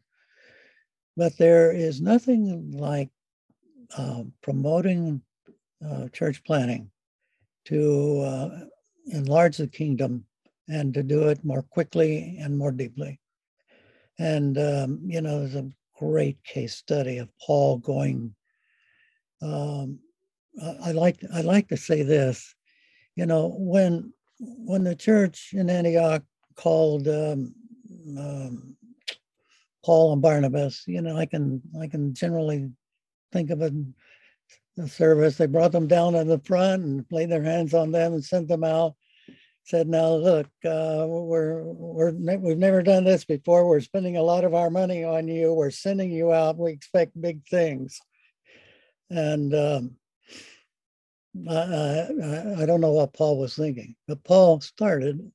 But 1.16 1.38
there 1.38 1.72
is 1.72 2.02
nothing 2.02 2.72
like 2.72 3.10
uh, 3.98 4.24
promoting 4.42 5.22
uh, 5.86 6.08
church 6.10 6.44
planting 6.44 6.90
to 7.66 8.20
uh, 8.22 8.60
enlarge 9.08 9.58
the 9.58 9.68
kingdom 9.68 10.26
and 10.68 10.94
to 10.94 11.04
do 11.04 11.28
it 11.28 11.44
more 11.44 11.62
quickly 11.62 12.38
and 12.40 12.58
more 12.58 12.72
deeply. 12.72 13.20
And, 14.18 14.58
um, 14.58 15.02
you 15.06 15.22
know, 15.22 15.40
there's 15.40 15.56
a 15.56 15.70
great 15.98 16.44
case 16.44 16.76
study 16.76 17.18
of 17.18 17.30
Paul 17.46 17.78
going. 17.78 18.34
Um, 19.42 20.00
I 20.84 20.92
like 20.92 21.18
I 21.34 21.42
like 21.42 21.68
to 21.70 21.78
say 21.78 22.04
this, 22.04 22.54
you 23.16 23.26
know, 23.26 23.56
when 23.58 24.14
when 24.40 24.84
the 24.84 24.96
church 24.96 25.52
in 25.54 25.70
Antioch 25.70 26.24
called 26.56 27.08
um, 27.08 27.54
um, 28.18 28.78
Paul 29.86 30.14
and 30.14 30.22
Barnabas, 30.22 30.84
you 30.88 31.02
know, 31.02 31.18
I 31.18 31.26
can 31.26 31.62
I 31.80 31.88
can 31.88 32.14
generally 32.14 32.70
think 33.32 33.50
of 33.50 33.62
a, 33.62 33.72
a 34.78 34.88
service. 34.88 35.38
They 35.38 35.48
brought 35.48 35.72
them 35.72 35.88
down 35.88 36.16
in 36.16 36.28
the 36.28 36.40
front 36.40 36.84
and 36.84 37.06
laid 37.12 37.30
their 37.30 37.44
hands 37.44 37.74
on 37.74 37.92
them 37.92 38.14
and 38.14 38.24
sent 38.24 38.48
them 38.48 38.64
out 38.64 38.96
said, 39.66 39.88
"Now 39.88 40.14
look, 40.16 40.48
uh, 40.66 41.06
we're 41.08 41.64
we're 41.64 42.12
we've 42.12 42.58
never 42.58 42.82
done 42.82 43.04
this 43.04 43.26
before. 43.26 43.68
We're 43.68 43.80
spending 43.80 44.18
a 44.18 44.24
lot 44.24 44.44
of 44.44 44.54
our 44.54 44.70
money 44.70 45.04
on 45.04 45.28
you. 45.28 45.54
We're 45.54 45.72
sending 45.72 46.12
you 46.12 46.34
out. 46.34 46.58
We 46.58 46.72
expect 46.72 47.20
big 47.20 47.46
things." 47.48 48.00
And 49.10 49.54
um, 49.54 49.96
I, 51.50 51.54
I, 51.54 52.56
I 52.60 52.66
don't 52.66 52.82
know 52.82 52.92
what 52.92 53.14
Paul 53.14 53.40
was 53.40 53.56
thinking, 53.56 53.96
but 54.08 54.24
Paul 54.24 54.62
started 54.62 55.32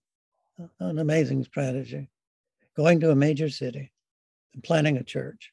an 0.81 0.99
amazing 0.99 1.45
strategy, 1.45 2.09
going 2.77 3.01
to 3.01 3.11
a 3.11 3.17
major 3.17 3.49
city 3.49 3.93
and 4.55 4.63
planning 4.63 4.97
a 4.97 5.05
church, 5.05 5.53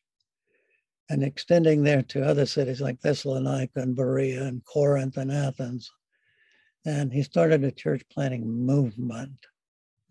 and 1.10 1.24
extending 1.24 1.84
there 1.84 2.04
to 2.04 2.26
other 2.26 2.46
cities 2.46 2.82
like 2.82 3.02
Thessalonica 3.02 3.80
and 3.80 3.96
Berea 3.96 4.44
and 4.44 4.64
Corinth 4.66 5.18
and 5.18 5.32
Athens 5.32 5.92
and 6.86 7.12
he 7.12 7.24
started 7.24 7.64
a 7.64 7.72
church 7.72 8.04
planting 8.12 8.48
movement. 8.48 9.48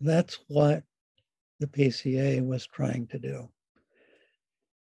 That's 0.01 0.37
what 0.47 0.83
the 1.59 1.67
PCA 1.67 2.45
was 2.45 2.67
trying 2.67 3.07
to 3.07 3.19
do. 3.19 3.49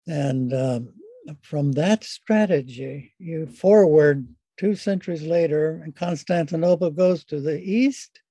And 0.08 0.54
um, 0.54 0.94
from 1.42 1.74
that 1.74 2.04
strategy, 2.04 3.14
you 3.20 3.46
forward 3.46 4.28
two 4.58 4.76
centuries 4.76 5.24
later, 5.24 5.82
and 5.84 5.96
Constantinople 5.96 6.92
goes 6.92 7.24
to 7.26 7.40
the 7.40 7.60
east, 7.60 8.22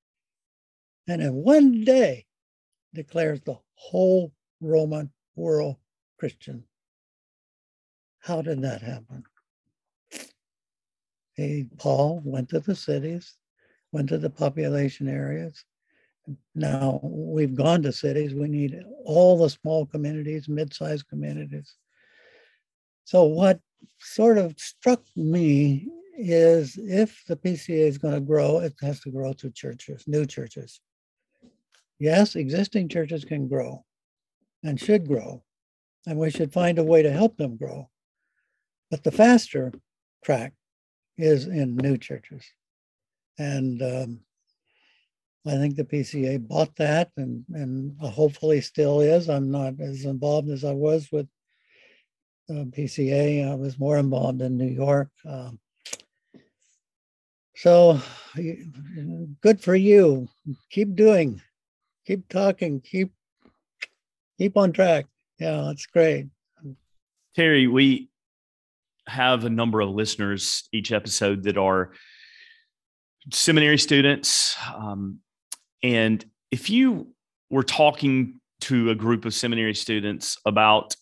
and 1.08 1.22
in 1.22 1.34
one 1.34 1.84
day 1.84 2.26
declares 2.94 3.40
the 3.42 3.56
whole 3.74 4.32
Roman 4.60 5.10
world 5.36 5.76
Christian. 6.18 6.64
How 8.20 8.42
did 8.42 8.62
that 8.62 8.82
happen? 8.82 9.22
He, 11.34 11.66
Paul 11.78 12.22
went 12.24 12.48
to 12.48 12.60
the 12.60 12.74
cities, 12.74 13.36
went 13.92 14.08
to 14.08 14.18
the 14.18 14.30
population 14.30 15.08
areas. 15.08 15.64
Now 16.54 16.98
we've 17.04 17.54
gone 17.54 17.82
to 17.82 17.92
cities. 17.92 18.34
We 18.34 18.48
need 18.48 18.82
all 19.04 19.38
the 19.38 19.50
small 19.50 19.86
communities, 19.86 20.48
mid-sized 20.48 21.06
communities. 21.08 21.76
So 23.04 23.24
what 23.24 23.60
sort 23.98 24.38
of 24.38 24.58
struck 24.58 25.02
me 25.14 25.86
is 26.16 26.78
if 26.78 27.22
the 27.26 27.36
PCA 27.36 27.86
is 27.88 27.98
going 27.98 28.14
to 28.14 28.20
grow, 28.20 28.60
it 28.60 28.74
has 28.80 29.00
to 29.00 29.10
grow 29.10 29.32
through 29.32 29.52
churches, 29.52 30.04
new 30.06 30.26
churches. 30.26 30.80
Yes, 31.98 32.36
existing 32.36 32.88
churches 32.88 33.24
can 33.24 33.48
grow 33.48 33.84
and 34.62 34.80
should 34.80 35.06
grow, 35.06 35.42
and 36.06 36.18
we 36.18 36.30
should 36.30 36.52
find 36.52 36.78
a 36.78 36.84
way 36.84 37.02
to 37.02 37.10
help 37.10 37.36
them 37.36 37.56
grow. 37.56 37.88
But 38.90 39.02
the 39.02 39.12
faster 39.12 39.72
track 40.24 40.52
is 41.18 41.46
in 41.46 41.76
new 41.76 41.96
churches. 41.96 42.44
And 43.38 43.82
um, 43.82 44.20
I 45.46 45.56
think 45.56 45.76
the 45.76 45.84
PCA 45.84 46.46
bought 46.46 46.74
that 46.76 47.10
and, 47.16 47.44
and 47.52 47.96
hopefully 48.00 48.60
still 48.60 49.00
is. 49.00 49.28
I'm 49.28 49.50
not 49.50 49.80
as 49.80 50.04
involved 50.04 50.50
as 50.50 50.64
I 50.64 50.72
was 50.72 51.08
with 51.12 51.28
uh, 52.50 52.64
PCA. 52.64 53.50
I 53.50 53.54
was 53.54 53.78
more 53.78 53.98
involved 53.98 54.42
in 54.42 54.56
New 54.56 54.68
York. 54.68 55.10
Um, 55.24 55.58
so 57.56 58.00
good 59.40 59.60
for 59.60 59.74
you. 59.74 60.28
Keep 60.70 60.94
doing, 60.94 61.40
keep 62.06 62.28
talking, 62.28 62.80
keep 62.80 63.12
keep 64.38 64.56
on 64.56 64.72
track. 64.72 65.06
Yeah, 65.38 65.64
that's 65.66 65.86
great. 65.86 66.26
Terry, 67.34 67.66
we 67.66 68.08
have 69.06 69.44
a 69.44 69.50
number 69.50 69.80
of 69.80 69.90
listeners 69.90 70.68
each 70.72 70.92
episode 70.92 71.44
that 71.44 71.56
are 71.56 71.92
seminary 73.32 73.78
students. 73.78 74.56
Um, 74.74 75.20
and 75.82 76.24
if 76.50 76.70
you 76.70 77.08
were 77.50 77.62
talking 77.62 78.40
to 78.62 78.90
a 78.90 78.94
group 78.94 79.24
of 79.24 79.34
seminary 79.34 79.74
students 79.74 80.38
about 80.44 80.96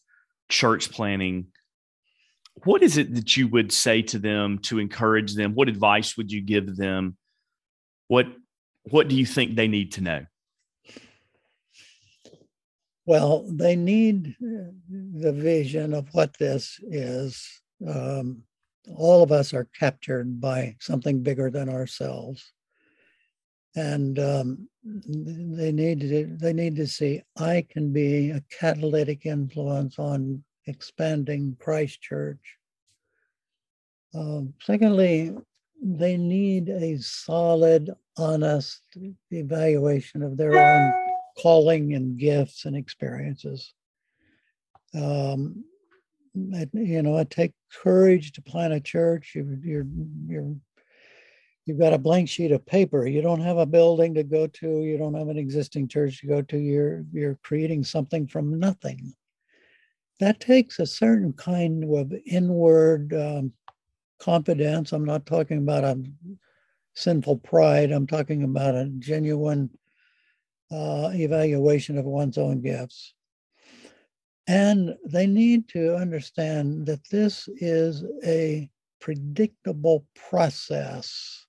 church 0.48 0.90
planting, 0.90 1.46
what 2.64 2.82
is 2.82 2.96
it 2.96 3.14
that 3.14 3.36
you 3.36 3.48
would 3.48 3.72
say 3.72 4.02
to 4.02 4.18
them 4.18 4.58
to 4.60 4.78
encourage 4.78 5.34
them? 5.34 5.54
What 5.54 5.68
advice 5.68 6.16
would 6.16 6.32
you 6.32 6.40
give 6.40 6.76
them? 6.76 7.16
What 8.08 8.26
what 8.90 9.08
do 9.08 9.16
you 9.16 9.26
think 9.26 9.56
they 9.56 9.68
need 9.68 9.92
to 9.92 10.02
know? 10.02 10.26
Well, 13.06 13.46
they 13.50 13.76
need 13.76 14.34
the 14.40 15.32
vision 15.32 15.92
of 15.92 16.08
what 16.12 16.36
this 16.38 16.78
is. 16.82 17.46
Um, 17.86 18.42
all 18.96 19.22
of 19.22 19.32
us 19.32 19.52
are 19.52 19.68
captured 19.78 20.40
by 20.40 20.76
something 20.80 21.22
bigger 21.22 21.50
than 21.50 21.68
ourselves. 21.68 22.52
And 23.76 24.18
um, 24.18 24.68
they 24.84 25.72
need 25.72 26.00
to 26.00 26.36
they 26.38 26.52
need 26.52 26.76
to 26.76 26.86
see 26.86 27.22
I 27.36 27.66
can 27.68 27.92
be 27.92 28.30
a 28.30 28.44
catalytic 28.58 29.26
influence 29.26 29.98
on 29.98 30.44
expanding 30.66 31.56
Christ 31.60 32.00
Church. 32.00 32.58
Um, 34.14 34.54
secondly, 34.62 35.34
they 35.82 36.16
need 36.16 36.68
a 36.68 36.98
solid, 36.98 37.90
honest 38.16 38.82
evaluation 39.30 40.22
of 40.22 40.36
their 40.36 40.56
own 40.56 40.92
calling 41.42 41.94
and 41.94 42.16
gifts 42.16 42.64
and 42.64 42.76
experiences. 42.76 43.74
Um, 44.94 45.64
it, 46.34 46.70
you 46.72 47.02
know, 47.02 47.18
it 47.18 47.30
takes 47.30 47.54
courage 47.82 48.32
to 48.32 48.42
plant 48.42 48.72
a 48.72 48.80
church. 48.80 49.32
You, 49.34 49.58
you're, 49.62 49.86
you're, 50.26 50.54
you've 51.66 51.78
got 51.78 51.92
a 51.92 51.98
blank 51.98 52.28
sheet 52.28 52.52
of 52.52 52.64
paper. 52.64 53.06
You 53.06 53.20
don't 53.20 53.40
have 53.40 53.58
a 53.58 53.66
building 53.66 54.14
to 54.14 54.22
go 54.22 54.46
to. 54.46 54.82
You 54.82 54.96
don't 54.96 55.14
have 55.14 55.28
an 55.28 55.38
existing 55.38 55.88
church 55.88 56.20
to 56.20 56.26
go 56.26 56.42
to. 56.42 56.56
You're, 56.56 57.04
you're 57.12 57.38
creating 57.42 57.84
something 57.84 58.26
from 58.26 58.58
nothing. 58.58 59.14
That 60.20 60.40
takes 60.40 60.78
a 60.78 60.86
certain 60.86 61.32
kind 61.32 61.84
of 61.92 62.12
inward 62.26 63.12
um, 63.14 63.52
confidence. 64.18 64.92
I'm 64.92 65.04
not 65.04 65.26
talking 65.26 65.58
about 65.58 65.84
a 65.84 66.02
sinful 66.94 67.38
pride. 67.38 67.90
I'm 67.90 68.06
talking 68.06 68.44
about 68.44 68.74
a 68.74 68.90
genuine 68.98 69.70
uh, 70.70 71.10
evaluation 71.12 71.98
of 71.98 72.04
one's 72.04 72.38
own 72.38 72.60
gifts. 72.60 73.14
And 74.46 74.94
they 75.04 75.26
need 75.26 75.68
to 75.70 75.96
understand 75.96 76.86
that 76.86 77.08
this 77.10 77.48
is 77.56 78.04
a 78.24 78.70
predictable 79.00 80.06
process 80.14 81.46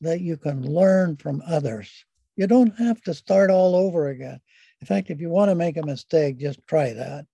that 0.00 0.20
you 0.20 0.36
can 0.36 0.62
learn 0.62 1.16
from 1.16 1.42
others. 1.46 2.04
You 2.36 2.46
don't 2.46 2.76
have 2.78 3.00
to 3.02 3.14
start 3.14 3.50
all 3.50 3.76
over 3.76 4.08
again. 4.08 4.40
In 4.80 4.86
fact, 4.86 5.10
if 5.10 5.20
you 5.20 5.28
want 5.28 5.50
to 5.50 5.54
make 5.54 5.76
a 5.76 5.86
mistake, 5.86 6.38
just 6.38 6.58
try 6.66 6.92
that. 6.92 7.26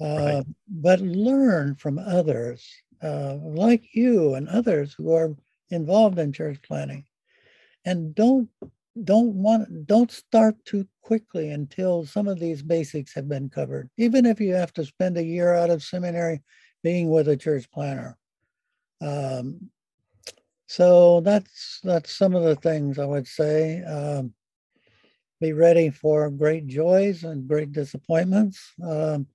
Uh, 0.00 0.42
But 0.68 1.00
learn 1.00 1.74
from 1.74 1.98
others 1.98 2.64
uh, 3.02 3.36
like 3.42 3.94
you 3.94 4.34
and 4.34 4.48
others 4.48 4.94
who 4.94 5.12
are 5.12 5.36
involved 5.70 6.18
in 6.18 6.32
church 6.32 6.60
planting. 6.62 7.04
And 7.84 8.14
don't 8.14 8.48
don't 9.04 9.34
want 9.34 9.86
don't 9.86 10.10
start 10.10 10.56
too 10.64 10.86
quickly 11.02 11.50
until 11.50 12.04
some 12.04 12.26
of 12.26 12.40
these 12.40 12.62
basics 12.62 13.14
have 13.14 13.28
been 13.28 13.48
covered 13.48 13.88
even 13.96 14.26
if 14.26 14.40
you 14.40 14.52
have 14.52 14.72
to 14.72 14.84
spend 14.84 15.16
a 15.16 15.22
year 15.22 15.54
out 15.54 15.70
of 15.70 15.84
seminary 15.84 16.42
being 16.82 17.08
with 17.08 17.28
a 17.28 17.36
church 17.36 17.70
planter. 17.70 18.16
Um, 19.00 19.70
so 20.66 21.20
that's 21.20 21.80
that's 21.84 22.12
some 22.12 22.34
of 22.34 22.42
the 22.42 22.56
things 22.56 22.98
i 22.98 23.04
would 23.04 23.26
say. 23.26 23.82
Um, 23.84 24.34
be 25.40 25.52
ready 25.52 25.90
for 25.90 26.28
great 26.30 26.66
joys 26.66 27.22
and 27.22 27.46
great 27.46 27.70
disappointments. 27.72 28.74
Um, 28.82 29.28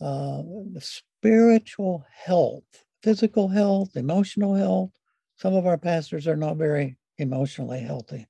uh, 0.00 0.42
spiritual 0.78 2.04
health 2.12 2.64
physical 3.02 3.48
health 3.48 3.96
emotional 3.96 4.54
health 4.54 4.90
some 5.36 5.54
of 5.54 5.66
our 5.66 5.78
pastors 5.78 6.26
are 6.26 6.36
not 6.36 6.56
very 6.56 6.96
emotionally 7.18 7.80
healthy 7.80 8.26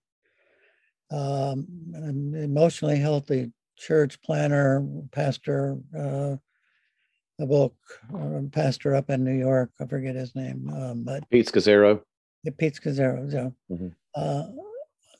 um, 1.10 1.66
an 1.94 2.34
emotionally 2.34 2.98
healthy 2.98 3.52
church 3.76 4.20
planter, 4.22 4.86
pastor, 5.10 5.78
uh, 5.96 6.36
a 7.40 7.46
book, 7.46 7.74
uh, 8.14 8.40
pastor 8.52 8.94
up 8.94 9.10
in 9.10 9.24
New 9.24 9.36
York. 9.38 9.70
I 9.80 9.86
forget 9.86 10.14
his 10.14 10.34
name, 10.34 10.70
um, 10.70 11.04
but 11.04 11.28
Pete 11.30 11.46
Scazzero. 11.46 12.00
Yeah, 12.44 12.52
Pete 12.56 12.74
Scazzero. 12.74 13.32
Yeah. 13.32 13.50
Mm-hmm. 13.70 13.88
Uh, 14.14 14.44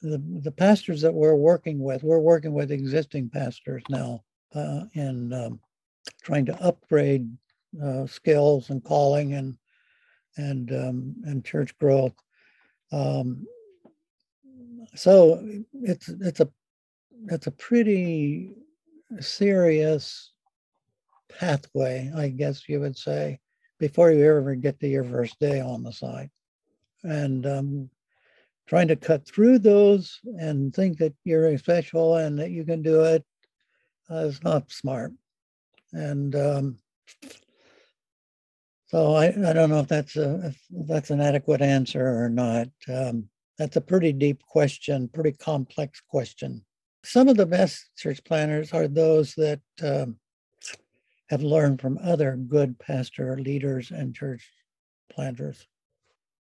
the 0.03 0.23
the 0.43 0.53
pastors 0.53 1.01
that 1.03 1.13
we're 1.13 1.35
working 1.35 1.79
with, 1.81 2.03
we're 2.03 2.19
working 2.19 2.53
with 2.53 2.71
existing 2.71 3.31
pastors 3.31 3.83
now 3.89 4.23
uh, 4.55 4.85
in 4.95 5.33
um, 5.33 5.61
trying 6.23 6.47
to 6.47 6.63
upgrade 6.63 7.29
uh, 7.83 8.07
skills 8.07 8.71
and 8.71 8.83
calling 8.85 9.35
and 9.35 9.57
and 10.37 10.73
um, 10.73 11.15
and 11.25 11.45
church 11.45 11.77
growth. 11.79 12.15
Um, 12.91 13.47
so 14.95 15.43
it's 15.73 16.09
it's 16.09 16.41
a 16.41 16.49
it's 17.29 17.47
a 17.47 17.53
pretty 17.53 18.55
serious 19.21 20.33
pathway, 21.29 22.11
I 22.15 22.29
guess 22.29 22.69
you 22.69 22.81
would 22.81 22.97
say, 22.97 23.41
before 23.79 24.11
you 24.11 24.25
ever 24.25 24.55
get 24.55 24.81
to 24.81 24.89
your 24.89 25.05
first 25.05 25.39
day 25.39 25.61
on 25.61 25.83
the 25.83 25.93
site. 25.93 26.31
And 27.05 27.47
um, 27.47 27.91
trying 28.67 28.89
to 28.89 28.97
cut 28.97 29.27
through 29.27 29.59
those 29.59 30.21
and 30.39 30.75
think 30.75 30.99
that 30.99 31.15
you're 31.25 31.57
special 31.59 32.17
and 32.17 32.39
that 32.39 32.51
you 32.51 32.65
can 32.65 32.83
do 32.83 33.03
it 33.03 33.25
uh, 34.11 34.17
is 34.17 34.43
not 34.43 34.71
smart. 34.71 35.13
And 35.93 36.35
um, 36.35 36.79
so 38.87 39.15
I, 39.15 39.27
I 39.29 39.53
don't 39.53 39.71
know 39.71 39.81
if 39.81 39.89
that's 39.89 40.17
a 40.17 40.47
if 40.47 40.59
that's 40.71 41.11
an 41.11 41.21
adequate 41.21 41.63
answer 41.63 42.23
or 42.23 42.29
not. 42.29 42.69
Um, 42.89 43.29
that's 43.59 43.77
a 43.77 43.81
pretty 43.81 44.13
deep 44.13 44.43
question, 44.45 45.09
pretty 45.09 45.33
complex 45.33 46.03
question. 46.09 46.65
Some 47.05 47.29
of 47.29 47.37
the 47.37 47.47
best 47.47 47.91
church 47.97 48.23
planters 48.25 48.73
are 48.73 48.89
those 48.89 49.35
that 49.35 49.61
um, 49.83 50.17
have 51.31 51.43
learned 51.43 51.81
from 51.81 51.99
other 52.03 52.37
good 52.37 52.79
pastor 52.79 53.39
leaders 53.39 53.91
and 53.91 54.15
church 54.15 54.51
planters. 55.11 55.67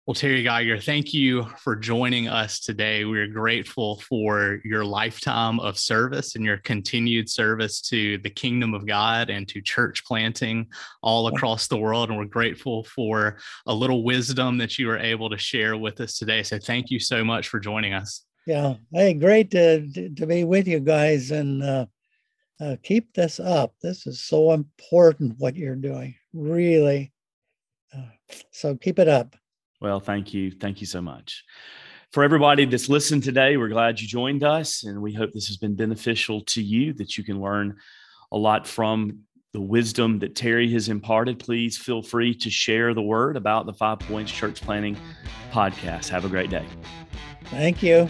Well, 0.07 0.13
Terry 0.13 0.43
Gyger, 0.43 0.83
thank 0.83 1.15
you 1.15 1.47
for 1.57 1.75
joining 1.75 2.27
us 2.27 2.59
today. 2.59 3.05
We're 3.05 3.25
grateful 3.25 3.99
for 4.01 4.59
your 4.63 4.85
lifetime 4.85 5.59
of 5.59 5.79
service 5.79 6.35
and 6.35 6.45
your 6.45 6.57
continued 6.57 7.27
service 7.27 7.81
to 7.89 8.19
the 8.19 8.29
kingdom 8.29 8.75
of 8.75 8.85
God 8.85 9.31
and 9.31 9.47
to 9.47 9.63
church 9.63 10.05
planting 10.05 10.67
all 11.01 11.25
across 11.29 11.65
the 11.65 11.77
world. 11.77 12.09
And 12.09 12.19
we're 12.19 12.25
grateful 12.25 12.83
for 12.83 13.39
a 13.65 13.73
little 13.73 14.03
wisdom 14.03 14.59
that 14.59 14.77
you 14.77 14.85
were 14.85 14.99
able 14.99 15.27
to 15.31 15.39
share 15.39 15.75
with 15.75 15.99
us 15.99 16.19
today. 16.19 16.43
So 16.43 16.59
thank 16.59 16.91
you 16.91 16.99
so 16.99 17.23
much 17.23 17.47
for 17.47 17.59
joining 17.59 17.93
us. 17.93 18.25
Yeah. 18.45 18.75
Hey, 18.93 19.15
great 19.15 19.49
to, 19.51 20.11
to 20.13 20.27
be 20.27 20.43
with 20.43 20.67
you 20.67 20.81
guys 20.81 21.31
and 21.31 21.63
uh, 21.63 21.85
uh, 22.61 22.75
keep 22.83 23.11
this 23.15 23.39
up. 23.39 23.73
This 23.81 24.05
is 24.05 24.23
so 24.23 24.51
important 24.51 25.39
what 25.39 25.55
you're 25.55 25.75
doing, 25.75 26.13
really. 26.31 27.11
Uh, 27.91 28.05
so 28.51 28.75
keep 28.75 28.99
it 28.99 29.07
up. 29.07 29.35
Well, 29.81 29.99
thank 29.99 30.33
you. 30.33 30.51
Thank 30.51 30.81
you 30.81 30.87
so 30.87 31.01
much. 31.01 31.43
For 32.11 32.23
everybody 32.23 32.65
that's 32.65 32.87
listened 32.87 33.23
today, 33.23 33.57
we're 33.57 33.67
glad 33.67 33.99
you 33.99 34.07
joined 34.07 34.43
us, 34.43 34.83
and 34.83 35.01
we 35.01 35.13
hope 35.13 35.33
this 35.33 35.47
has 35.47 35.57
been 35.57 35.75
beneficial 35.75 36.41
to 36.41 36.61
you, 36.61 36.93
that 36.93 37.17
you 37.17 37.23
can 37.23 37.41
learn 37.41 37.75
a 38.31 38.37
lot 38.37 38.65
from 38.65 39.19
the 39.51 39.61
wisdom 39.61 40.19
that 40.19 40.35
Terry 40.35 40.71
has 40.71 40.89
imparted. 40.89 41.39
Please 41.39 41.77
feel 41.77 42.01
free 42.01 42.33
to 42.35 42.49
share 42.49 42.93
the 42.93 43.01
word 43.01 43.37
about 43.37 43.65
the 43.65 43.73
Five 43.73 43.99
Points 43.99 44.31
Church 44.31 44.61
Planting 44.61 44.97
podcast. 45.51 46.09
Have 46.09 46.25
a 46.25 46.29
great 46.29 46.49
day. 46.49 46.65
Thank 47.45 47.83
you. 47.83 48.09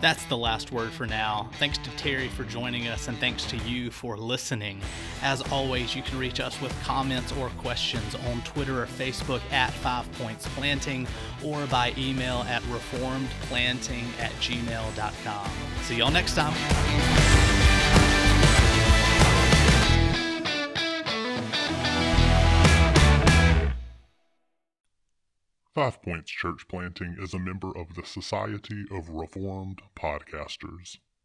That's 0.00 0.24
the 0.26 0.36
last 0.36 0.70
word 0.70 0.92
for 0.92 1.06
now. 1.06 1.50
Thanks 1.58 1.78
to 1.78 1.90
Terry 1.96 2.28
for 2.28 2.44
joining 2.44 2.86
us, 2.88 3.08
and 3.08 3.18
thanks 3.18 3.44
to 3.46 3.56
you 3.58 3.90
for 3.90 4.16
listening. 4.16 4.80
As 5.22 5.42
always, 5.50 5.96
you 5.96 6.02
can 6.02 6.18
reach 6.18 6.40
us 6.40 6.60
with 6.60 6.72
comments 6.82 7.32
or 7.32 7.48
questions 7.50 8.14
on 8.14 8.42
Twitter 8.42 8.82
or 8.82 8.86
Facebook 8.86 9.40
at 9.50 9.72
Five 9.72 10.10
Points 10.12 10.46
Planting 10.54 11.06
or 11.44 11.66
by 11.66 11.92
email 11.98 12.44
at 12.48 12.62
reformedplanting 12.62 14.04
at 14.20 14.30
gmail.com. 14.40 15.50
See 15.82 15.96
y'all 15.96 16.10
next 16.10 16.34
time. 16.34 17.37
Five 25.78 26.02
Points 26.02 26.32
Church 26.32 26.66
Planting 26.66 27.18
is 27.20 27.32
a 27.34 27.38
member 27.38 27.70
of 27.78 27.94
the 27.94 28.02
Society 28.04 28.86
of 28.90 29.10
Reformed 29.10 29.80
Podcasters. 29.94 30.98